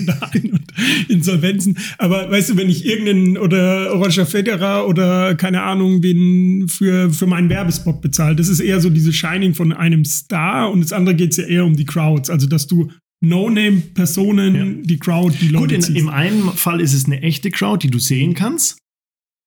Insolvenzen. 1.21 1.77
Aber 1.97 2.29
weißt 2.29 2.49
du, 2.49 2.57
wenn 2.57 2.69
ich 2.69 2.85
irgendeinen 2.85 3.37
oder 3.37 3.91
Roger 3.91 4.25
Federer 4.25 4.87
oder 4.87 5.35
keine 5.35 5.63
Ahnung, 5.63 6.03
wen 6.03 6.67
für, 6.67 7.11
für 7.11 7.27
meinen 7.27 7.49
Werbespot 7.49 8.01
bezahle, 8.01 8.35
das 8.35 8.49
ist 8.49 8.59
eher 8.59 8.81
so 8.81 8.89
diese 8.89 9.13
Shining 9.13 9.53
von 9.53 9.71
einem 9.71 10.03
Star 10.05 10.71
und 10.71 10.81
das 10.81 10.93
andere 10.93 11.15
geht 11.15 11.31
es 11.31 11.37
ja 11.37 11.45
eher 11.45 11.65
um 11.65 11.75
die 11.75 11.85
Crowds. 11.85 12.29
Also, 12.29 12.47
dass 12.47 12.67
du 12.67 12.89
No-Name-Personen, 13.23 14.55
ja. 14.55 14.83
die 14.83 14.97
Crowd, 14.97 15.37
die 15.39 15.49
Leute. 15.49 15.75
Gut, 15.75 15.89
in, 15.89 15.95
im 15.95 16.09
einen 16.09 16.41
Fall 16.53 16.81
ist 16.81 16.93
es 16.93 17.05
eine 17.05 17.21
echte 17.21 17.51
Crowd, 17.51 17.85
die 17.85 17.91
du 17.91 17.99
sehen 17.99 18.33
kannst. 18.33 18.79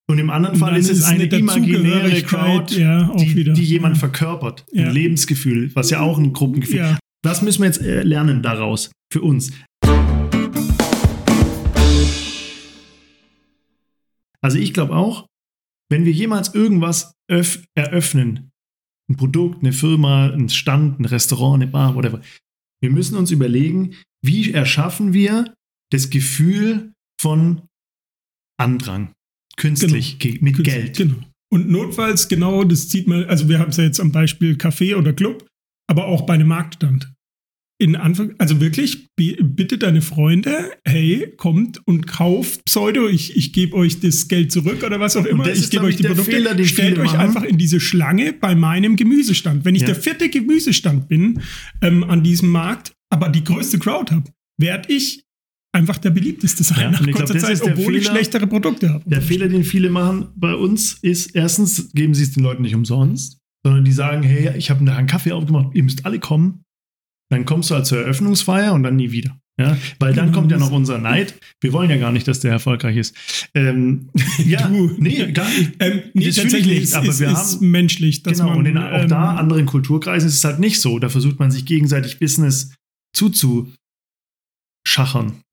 Und 0.06 0.18
im 0.18 0.30
anderen 0.30 0.56
Fall 0.56 0.76
ist 0.76 0.90
es 0.90 1.04
eine, 1.04 1.24
eine 1.24 1.38
imaginäre 1.38 2.22
Crowd, 2.22 2.78
ja, 2.78 3.10
die, 3.16 3.52
die, 3.52 3.62
jemand 3.62 3.96
ja. 3.96 4.00
verkörpert. 4.00 4.66
Ein 4.76 4.92
Lebensgefühl, 4.92 5.70
was 5.74 5.90
ja 5.90 6.00
auch 6.00 6.18
ein 6.18 6.32
Gruppengefühl 6.32 6.80
ist. 6.80 6.98
Das 7.24 7.40
müssen 7.40 7.62
wir 7.62 7.66
jetzt 7.66 7.80
äh, 7.80 8.02
lernen 8.02 8.42
daraus, 8.42 8.92
für 9.10 9.22
uns. 9.22 9.50
Also 14.44 14.58
ich 14.58 14.74
glaube 14.74 14.94
auch, 14.94 15.26
wenn 15.90 16.04
wir 16.04 16.12
jemals 16.12 16.54
irgendwas 16.54 17.14
eröffnen, 17.28 18.50
ein 19.10 19.16
Produkt, 19.16 19.62
eine 19.62 19.72
Firma, 19.72 20.30
ein 20.30 20.50
Stand, 20.50 21.00
ein 21.00 21.06
Restaurant, 21.06 21.62
eine 21.62 21.70
Bar, 21.70 21.94
whatever. 21.94 22.20
Wir 22.82 22.90
müssen 22.90 23.16
uns 23.16 23.30
überlegen, 23.30 23.94
wie 24.22 24.52
erschaffen 24.52 25.14
wir 25.14 25.54
das 25.90 26.10
Gefühl 26.10 26.92
von 27.18 27.62
Andrang, 28.60 29.12
künstlich, 29.56 30.18
genau. 30.18 30.44
mit 30.44 30.56
Künstlich, 30.56 30.74
Geld. 30.74 30.96
Genau. 30.96 31.14
Und 31.50 31.70
notfalls, 31.70 32.28
genau, 32.28 32.64
das 32.64 32.88
zieht 32.88 33.06
man, 33.06 33.24
also 33.24 33.48
wir 33.48 33.58
haben 33.58 33.70
es 33.70 33.78
ja 33.78 33.84
jetzt 33.84 34.00
am 34.00 34.12
Beispiel 34.12 34.56
Café 34.56 34.94
oder 34.96 35.14
Club, 35.14 35.46
aber 35.88 36.06
auch 36.06 36.26
bei 36.26 36.34
einem 36.34 36.48
Marktstand. 36.48 37.13
In 37.78 37.96
Anfang, 37.96 38.34
also 38.38 38.60
wirklich, 38.60 39.08
bitte 39.16 39.78
deine 39.78 40.00
Freunde, 40.00 40.70
hey, 40.84 41.34
kommt 41.36 41.80
und 41.86 42.06
kauft 42.06 42.64
Pseudo, 42.64 43.08
ich, 43.08 43.36
ich 43.36 43.52
gebe 43.52 43.74
euch 43.76 44.00
das 44.00 44.28
Geld 44.28 44.52
zurück 44.52 44.84
oder 44.84 45.00
was 45.00 45.16
auch 45.16 45.24
immer, 45.24 45.48
ich 45.48 45.70
gebe 45.70 45.84
euch 45.84 45.96
die 45.96 46.04
Produkte, 46.04 46.30
Fehler, 46.30 46.64
stellt 46.64 46.98
euch 46.98 47.12
machen. 47.12 47.20
einfach 47.20 47.42
in 47.42 47.58
diese 47.58 47.80
Schlange 47.80 48.32
bei 48.32 48.54
meinem 48.54 48.96
Gemüsestand. 48.96 49.64
Wenn 49.64 49.74
ich 49.74 49.82
ja. 49.82 49.88
der 49.88 49.96
vierte 49.96 50.28
Gemüsestand 50.28 51.08
bin 51.08 51.40
ähm, 51.82 52.04
an 52.04 52.22
diesem 52.22 52.50
Markt, 52.50 52.94
aber 53.10 53.28
die 53.28 53.42
größte 53.42 53.78
Crowd 53.78 54.12
habe, 54.14 54.30
werde 54.56 54.92
ich 54.92 55.24
einfach 55.72 55.98
der 55.98 56.10
beliebteste 56.10 56.62
sein 56.62 56.80
ja, 56.80 56.90
nach 56.92 57.02
kurzer 57.10 57.34
glaub, 57.34 57.40
Zeit, 57.40 57.60
obwohl 57.62 57.86
Fehler, 57.86 57.98
ich 57.98 58.06
schlechtere 58.06 58.46
Produkte 58.46 58.90
habe. 58.90 59.02
Der 59.08 59.20
Fehler, 59.20 59.48
den 59.48 59.64
viele 59.64 59.90
machen 59.90 60.28
bei 60.36 60.54
uns, 60.54 60.94
ist, 61.02 61.34
erstens 61.34 61.90
geben 61.92 62.14
sie 62.14 62.22
es 62.22 62.32
den 62.32 62.44
Leuten 62.44 62.62
nicht 62.62 62.74
umsonst, 62.74 63.38
sondern 63.64 63.84
die 63.84 63.92
sagen, 63.92 64.22
hey, 64.22 64.56
ich 64.56 64.70
habe 64.70 64.88
einen 64.88 65.06
Kaffee 65.06 65.32
aufgemacht, 65.32 65.74
ihr 65.74 65.82
müsst 65.82 66.06
alle 66.06 66.20
kommen. 66.20 66.63
Dann 67.30 67.44
kommst 67.44 67.70
du 67.70 67.74
halt 67.74 67.86
zur 67.86 67.98
Eröffnungsfeier 67.98 68.72
und 68.72 68.82
dann 68.82 68.96
nie 68.96 69.10
wieder. 69.10 69.38
Ja, 69.56 69.78
weil 70.00 70.12
dann 70.14 70.32
kommt 70.32 70.50
ja 70.50 70.58
noch 70.58 70.72
unser 70.72 70.98
Neid. 70.98 71.38
Wir 71.60 71.72
wollen 71.72 71.88
ja 71.88 71.96
gar 71.96 72.10
nicht, 72.10 72.26
dass 72.26 72.40
der 72.40 72.50
erfolgreich 72.50 72.96
ist. 72.96 73.14
Ähm, 73.54 74.10
ja, 74.44 74.66
du, 74.66 74.90
nee, 74.98 75.30
gar 75.30 75.48
nicht. 75.48 75.74
Ähm, 75.78 76.02
nee, 76.12 76.26
das 76.26 76.36
tatsächlich 76.36 76.80
nicht, 76.80 76.94
aber 76.94 77.06
ist, 77.06 77.20
wir 77.20 77.30
ist 77.30 77.60
haben 77.60 77.70
menschlich. 77.70 78.24
genau, 78.24 78.48
man, 78.48 78.58
und 78.58 78.66
in, 78.66 78.76
auch 78.78 79.02
ähm, 79.02 79.08
da 79.08 79.36
anderen 79.36 79.66
Kulturkreisen 79.66 80.28
ist 80.28 80.38
es 80.38 80.44
halt 80.44 80.58
nicht 80.58 80.80
so. 80.80 80.98
Da 80.98 81.08
versucht 81.08 81.38
man 81.38 81.52
sich 81.52 81.64
gegenseitig 81.66 82.18
Business 82.18 82.74
zuzuschachern. 83.14 83.76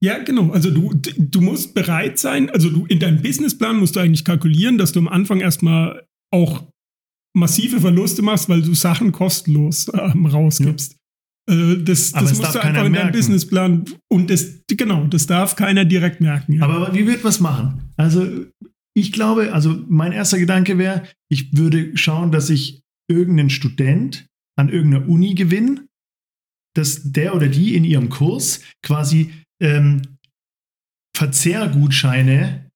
Ja, 0.03 0.17
genau. 0.23 0.49
Also 0.49 0.71
du, 0.71 0.95
du 0.95 1.41
musst 1.41 1.75
bereit 1.75 2.17
sein, 2.17 2.49
also 2.49 2.71
du 2.71 2.87
in 2.87 2.99
deinem 2.99 3.21
Businessplan 3.21 3.77
musst 3.77 3.95
du 3.95 3.99
eigentlich 3.99 4.25
kalkulieren, 4.25 4.79
dass 4.79 4.93
du 4.93 4.99
am 4.99 5.09
Anfang 5.09 5.41
erstmal 5.41 6.07
auch 6.33 6.63
massive 7.35 7.79
Verluste 7.81 8.23
machst, 8.23 8.49
weil 8.49 8.63
du 8.63 8.73
Sachen 8.73 9.11
kostenlos 9.11 9.91
ähm, 9.93 10.25
rausgibst. 10.25 10.93
Ja. 10.93 10.97
Also 11.49 11.75
das, 11.75 12.11
das 12.11 12.37
musst 12.37 12.55
du 12.55 12.63
einfach 12.63 12.85
in 12.85 12.93
deinem 12.93 13.11
Businessplan 13.11 13.85
und 14.09 14.29
das, 14.29 14.61
genau, 14.67 15.05
das 15.07 15.27
darf 15.27 15.55
keiner 15.55 15.85
direkt 15.85 16.21
merken. 16.21 16.53
Ja. 16.53 16.63
Aber 16.63 16.93
wie 16.93 17.07
wird 17.07 17.23
man 17.23 17.31
es 17.31 17.39
machen? 17.39 17.93
Also 17.97 18.45
ich 18.93 19.11
glaube, 19.11 19.53
also 19.53 19.83
mein 19.87 20.11
erster 20.11 20.37
Gedanke 20.37 20.77
wäre, 20.77 21.03
ich 21.29 21.55
würde 21.57 21.97
schauen, 21.97 22.31
dass 22.31 22.49
ich 22.49 22.81
irgendeinen 23.09 23.49
Student 23.49 24.27
an 24.57 24.69
irgendeiner 24.69 25.07
Uni 25.07 25.33
gewinne, 25.33 25.87
dass 26.75 27.11
der 27.11 27.35
oder 27.35 27.47
die 27.47 27.75
in 27.75 27.83
ihrem 27.83 28.09
Kurs 28.09 28.61
quasi 28.83 29.31
ähm, 29.61 30.01
Verzehrgutscheine 31.15 32.71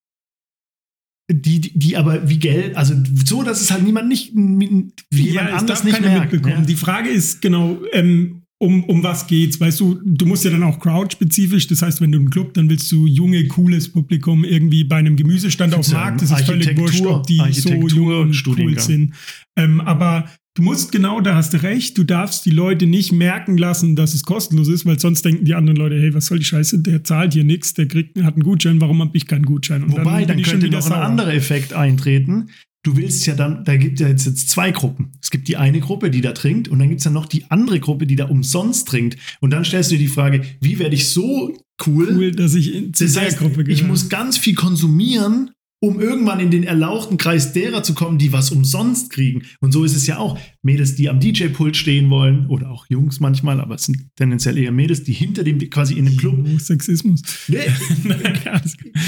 die, 1.31 1.59
die 1.59 1.97
aber 1.97 2.29
wie 2.29 2.37
Geld, 2.37 2.75
also 2.75 2.93
so, 3.25 3.41
dass 3.41 3.61
es 3.61 3.71
halt 3.71 3.83
niemand 3.83 4.07
nicht, 4.07 4.33
wie 4.35 5.29
jemand 5.29 5.49
ja, 5.49 5.55
anders 5.55 5.83
nicht 5.83 5.99
merkt. 5.99 6.45
Ja. 6.45 6.61
Die 6.61 6.75
Frage 6.75 7.09
ist 7.09 7.41
genau, 7.41 7.81
ähm, 7.91 8.43
um, 8.57 8.83
um 8.85 9.03
was 9.03 9.27
geht's? 9.27 9.59
Weißt 9.59 9.79
du, 9.79 9.99
du 10.03 10.25
musst 10.25 10.45
ja 10.45 10.51
dann 10.51 10.63
auch 10.63 10.79
crowd-spezifisch, 10.79 11.67
das 11.67 11.81
heißt, 11.81 12.01
wenn 12.01 12.11
du 12.11 12.19
einen 12.19 12.29
Club, 12.29 12.53
dann 12.53 12.69
willst 12.69 12.91
du 12.91 13.05
junge, 13.05 13.45
cooles 13.47 13.89
Publikum 13.91 14.43
irgendwie 14.43 14.83
bei 14.83 14.97
einem 14.97 15.15
Gemüsestand 15.15 15.73
auf 15.73 15.85
dem 15.85 15.93
Markt. 15.95 16.21
Das 16.21 16.31
ist 16.31 16.45
völlig 16.45 16.77
wurscht, 16.77 17.05
ob 17.05 17.27
die 17.27 17.41
so 17.51 17.69
jung 17.69 18.21
und 18.21 18.47
cool 18.47 18.79
sind. 18.79 19.13
Ähm, 19.57 19.81
aber 19.81 20.29
du 20.55 20.63
musst 20.63 20.91
genau, 20.93 21.19
da 21.19 21.35
hast 21.35 21.53
du 21.53 21.63
recht, 21.63 21.97
du 21.97 22.05
darfst 22.05 22.45
die 22.45 22.51
Leute 22.51 22.87
nicht 22.87 23.11
merken 23.11 23.57
lassen, 23.57 23.97
dass 23.97 24.13
es 24.13 24.23
kostenlos 24.23 24.69
ist, 24.69 24.85
weil 24.85 24.99
sonst 24.99 25.23
denken 25.25 25.43
die 25.43 25.53
anderen 25.53 25.77
Leute, 25.77 25.99
hey, 25.99 26.13
was 26.13 26.27
soll 26.27 26.39
die 26.39 26.45
Scheiße, 26.45 26.79
der 26.79 27.03
zahlt 27.03 27.33
hier 27.33 27.43
nichts, 27.43 27.73
der 27.73 27.87
kriegt, 27.87 28.21
hat 28.23 28.35
einen 28.35 28.43
Gutschein, 28.43 28.79
warum 28.79 29.01
habe 29.01 29.15
ich 29.17 29.27
keinen 29.27 29.45
Gutschein? 29.45 29.83
Und 29.83 29.91
Wobei, 29.91 30.23
dann, 30.23 30.37
dann 30.37 30.43
könnte 30.43 30.69
noch 30.69 30.85
ein 30.85 30.93
anderer 30.93 31.33
Effekt 31.33 31.73
eintreten 31.73 32.47
du 32.85 32.95
willst 32.95 33.25
ja 33.25 33.33
dann, 33.33 33.63
da 33.65 33.75
gibt 33.77 33.99
es 33.99 34.01
ja 34.01 34.07
jetzt, 34.07 34.25
jetzt 34.25 34.49
zwei 34.49 34.71
Gruppen. 34.71 35.11
Es 35.21 35.31
gibt 35.31 35.47
die 35.47 35.57
eine 35.57 35.79
Gruppe, 35.79 36.11
die 36.11 36.21
da 36.21 36.33
trinkt, 36.33 36.67
und 36.67 36.79
dann 36.79 36.89
gibt 36.89 36.99
es 36.99 37.05
ja 37.05 37.11
noch 37.11 37.25
die 37.25 37.45
andere 37.49 37.79
Gruppe, 37.79 38.05
die 38.05 38.15
da 38.15 38.25
umsonst 38.25 38.87
trinkt. 38.87 39.17
Und 39.39 39.51
dann 39.51 39.65
stellst 39.65 39.91
du 39.91 39.95
dir 39.95 40.03
die 40.03 40.07
Frage, 40.07 40.41
wie 40.61 40.77
werde 40.77 40.93
ich 40.93 41.09
so 41.09 41.57
cool, 41.87 42.09
cool 42.15 42.31
dass 42.31 42.53
ich 42.53 42.73
in 42.73 42.93
zu 42.93 43.05
das 43.05 43.17
heißt, 43.17 43.39
Gruppe 43.39 43.63
gehöre. 43.63 43.69
Ich 43.69 43.83
muss 43.83 44.09
ganz 44.09 44.37
viel 44.37 44.53
konsumieren, 44.53 45.51
um 45.81 45.99
irgendwann 45.99 46.39
in 46.39 46.51
den 46.51 46.63
erlauchten 46.63 47.17
Kreis 47.17 47.53
derer 47.53 47.83
zu 47.83 47.93
kommen, 47.93 48.17
die 48.17 48.31
was 48.31 48.51
umsonst 48.51 49.11
kriegen. 49.11 49.43
Und 49.59 49.71
so 49.71 49.83
ist 49.83 49.95
es 49.95 50.07
ja 50.07 50.17
auch. 50.17 50.39
Mädels, 50.63 50.95
die 50.95 51.09
am 51.09 51.19
DJ-Pult 51.19 51.75
stehen 51.75 52.09
wollen, 52.09 52.47
oder 52.47 52.71
auch 52.71 52.85
Jungs 52.89 53.19
manchmal, 53.19 53.59
aber 53.59 53.75
es 53.75 53.83
sind 53.83 54.07
tendenziell 54.15 54.57
eher 54.57 54.71
Mädels, 54.71 55.03
die 55.03 55.13
hinter 55.13 55.43
dem, 55.43 55.59
quasi 55.69 55.95
in 55.95 56.07
einem 56.07 56.17
Club. 56.17 56.39
Oh, 56.43 56.57
Sexismus. 56.57 57.21
Nee. 57.47 57.57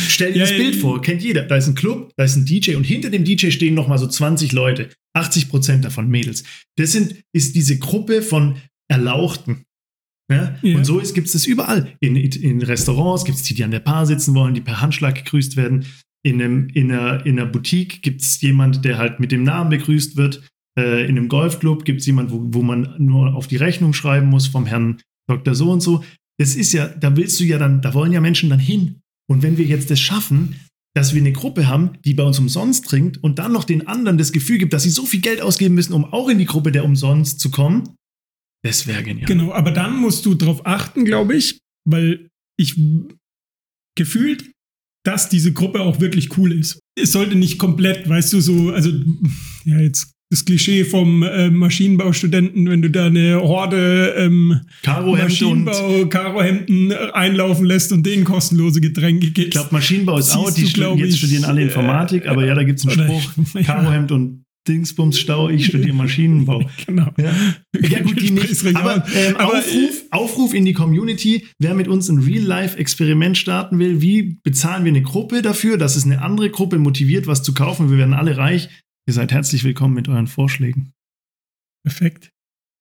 Stell 0.08 0.34
dir 0.34 0.40
ja, 0.40 0.46
das 0.46 0.56
Bild 0.56 0.76
ja, 0.76 0.82
vor, 0.82 1.02
kennt 1.02 1.24
jeder. 1.24 1.44
Da 1.44 1.56
ist 1.56 1.68
ein 1.68 1.76
Club, 1.76 2.12
da 2.16 2.26
ist 2.26 2.36
ein 2.36 2.46
DJ 2.46 2.76
und 2.76 2.84
hinter 2.84 3.10
dem 3.10 3.24
DJ 3.24 3.50
stehen 3.50 3.74
nochmal 3.74 3.98
so 3.98 4.08
20 4.08 4.52
Leute. 4.52 4.90
80 5.14 5.50
Prozent 5.50 5.86
davon 5.86 6.10
Mädels. 6.10 6.44
Das 6.76 6.92
sind, 6.92 7.16
ist 7.34 7.56
diese 7.56 7.80
Gruppe 7.80 8.22
von 8.22 8.58
Erlauchten. 8.88 9.64
Ja? 10.30 10.60
ja. 10.62 10.78
Und 10.78 10.86
so 10.86 11.00
gibt 11.00 11.28
es 11.28 11.34
das 11.34 11.48
überall. 11.48 11.96
In, 12.02 12.16
in 12.16 12.62
Restaurants 12.62 13.26
gibt 13.26 13.38
es 13.38 13.44
die, 13.44 13.56
die 13.56 13.64
an 13.64 13.72
der 13.72 13.80
Bar 13.80 14.06
sitzen 14.06 14.36
wollen, 14.36 14.54
die 14.54 14.62
per 14.62 14.82
Handschlag 14.82 15.16
gegrüßt 15.16 15.56
werden 15.56 15.86
in, 16.28 16.42
einem, 16.42 16.68
in, 16.74 16.92
einer, 16.92 17.26
in 17.26 17.40
einer 17.40 17.50
Boutique 17.50 18.02
gibt 18.02 18.22
es 18.22 18.42
jemand, 18.42 18.84
der 18.84 18.98
halt 18.98 19.22
mit 19.22 19.32
dem 19.32 19.44
Namen 19.44 19.70
begrüßt 19.70 20.18
wird. 20.18 20.46
Äh, 20.78 21.06
in 21.06 21.18
einem 21.18 21.30
Golfclub 21.30 21.86
gibt 21.86 22.02
es 22.02 22.06
jemand, 22.06 22.32
wo, 22.32 22.42
wo 22.48 22.62
man 22.64 22.96
nur 22.98 23.34
auf 23.34 23.48
die 23.48 23.56
Rechnung 23.56 23.94
schreiben 23.94 24.28
muss 24.28 24.48
vom 24.48 24.66
Herrn 24.66 25.02
Dr. 25.30 25.56
So 25.56 25.72
und 25.72 25.80
so. 25.80 26.04
Das 26.38 26.56
ist 26.56 26.74
ja, 26.74 26.88
da 26.88 27.16
willst 27.16 27.40
du 27.40 27.46
ja 27.46 27.58
dann, 27.58 27.82
da 27.82 27.94
wollen 27.94 28.12
ja 28.12 28.20
Menschen 28.20 28.50
dann 28.50 28.60
hin. 28.60 29.00
Und 29.30 29.42
wenn 29.42 29.58
wir 29.58 29.66
jetzt 29.66 29.90
das 29.90 30.02
schaffen, 30.02 30.60
dass 30.96 31.14
wir 31.14 31.22
eine 31.22 31.32
Gruppe 31.32 31.68
haben, 31.68 31.94
die 32.04 32.14
bei 32.14 32.24
uns 32.24 32.40
umsonst 32.40 32.86
trinkt 32.86 33.24
und 33.24 33.40
dann 33.40 33.54
noch 33.54 33.64
den 33.64 33.88
anderen 33.88 34.18
das 34.18 34.34
Gefühl 34.34 34.58
gibt, 34.58 34.74
dass 34.74 34.84
sie 34.84 34.90
so 34.90 35.06
viel 35.06 35.22
Geld 35.22 35.42
ausgeben 35.42 35.76
müssen, 35.76 35.94
um 35.94 36.06
auch 36.06 36.28
in 36.28 36.40
die 36.40 36.46
Gruppe 36.46 36.74
der 36.74 36.84
umsonst 36.84 37.40
zu 37.40 37.52
kommen, 37.52 37.96
das 38.66 38.86
wäre 38.86 39.04
genial. 39.04 39.28
Genau, 39.28 39.54
aber 39.54 39.72
dann 39.72 39.96
musst 39.98 40.26
du 40.26 40.34
darauf 40.34 40.66
achten, 40.66 41.06
glaube 41.06 41.36
ich, 41.36 41.60
weil 41.86 42.28
ich 42.60 42.76
gefühlt 43.96 44.52
dass 45.08 45.30
diese 45.30 45.54
Gruppe 45.54 45.80
auch 45.80 46.02
wirklich 46.02 46.38
cool 46.38 46.52
ist. 46.52 46.80
Es 47.00 47.14
sollte 47.14 47.36
nicht 47.36 47.58
komplett, 47.58 48.10
weißt 48.10 48.34
du, 48.34 48.42
so, 48.42 48.72
also, 48.72 48.90
ja, 49.64 49.80
jetzt 49.80 50.12
das 50.30 50.44
Klischee 50.44 50.84
vom 50.84 51.24
äh, 51.24 51.50
Maschinenbaustudenten, 51.50 52.70
wenn 52.70 52.82
du 52.82 52.90
da 52.90 53.06
eine 53.06 53.40
Horde 53.40 54.14
ähm, 54.18 54.60
Maschinenbau, 54.86 56.06
Karohemden 56.08 56.92
einlaufen 56.92 57.66
lässt 57.66 57.94
und 57.94 58.06
denen 58.06 58.26
kostenlose 58.26 58.82
Getränke 58.82 59.28
gibst. 59.28 59.48
Ich 59.48 59.52
glaube, 59.52 59.70
Maschinenbau 59.72 60.18
ist 60.18 60.36
out, 60.36 60.58
die 60.58 60.66
du, 60.66 60.96
jetzt 60.96 61.20
studieren 61.20 61.46
alle 61.46 61.62
Informatik, 61.62 62.26
äh, 62.26 62.28
aber 62.28 62.46
ja, 62.46 62.56
da 62.56 62.64
gibt 62.64 62.80
es 62.80 62.86
einen 62.86 63.22
Spruch, 63.22 63.32
ja. 63.54 63.62
Karohemd 63.62 64.12
und 64.68 64.76
Dingsbums-Stau, 64.76 65.50
ich 65.50 65.66
studiere 65.66 65.94
Maschinenbau. 65.96 66.64
genau. 66.86 67.12
Ja, 67.18 67.34
ja 67.80 68.02
gut, 68.02 68.22
die 68.22 68.32
nicht. 68.32 68.66
Aber, 68.76 69.06
ähm, 69.16 69.36
aber 69.38 69.58
Aufruf, 69.60 70.04
Aufruf 70.12 70.54
in 70.54 70.66
die 70.66 70.74
Community, 70.74 71.48
wer 71.60 71.74
mit 71.74 71.88
uns 71.88 72.10
ein 72.10 72.20
Real-Life-Experiment 72.20 73.38
starten 73.38 73.80
will, 73.80 74.02
wie 74.02 74.40
bezahlen 74.44 74.84
wir 74.86 74.92
eine 74.92 75.02
Gruppe 75.02 75.42
dafür, 75.42 75.78
dass 75.78 75.96
es 75.96 76.06
eine 76.06 76.22
andere 76.22 76.50
Gruppe 76.50 76.80
motiviert, 76.80 77.28
was 77.28 77.44
zu 77.44 77.54
kaufen? 77.54 77.90
Wir 77.90 77.98
werden 77.98 78.14
alle 78.14 78.38
reich. 78.38 78.70
Ihr 79.08 79.14
seid 79.14 79.32
herzlich 79.32 79.64
willkommen 79.64 79.94
mit 79.94 80.08
euren 80.10 80.28
Vorschlägen. 80.28 80.92
Perfekt. 81.86 82.32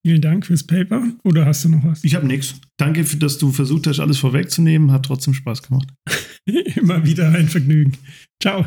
Vielen 0.05 0.21
Dank 0.21 0.47
fürs 0.47 0.65
Paper. 0.65 1.13
Oder 1.25 1.47
hast 1.47 1.65
du 1.65 1.69
noch 1.69 1.85
was? 1.85 2.05
Ich 2.05 2.15
habe 2.15 2.27
nichts. 2.27 2.61
Danke, 2.77 3.03
dass 3.05 3.39
du 3.39 3.51
versucht 3.51 3.89
hast, 3.89 3.99
alles 3.99 4.19
vorwegzunehmen. 4.19 4.93
Hat 4.93 5.05
trotzdem 5.05 5.35
Spaß 5.35 5.63
gemacht. 5.63 5.89
Immer 6.77 7.05
wieder 7.05 7.31
ein 7.31 7.49
Vergnügen. 7.49 7.97
Ciao. 8.41 8.67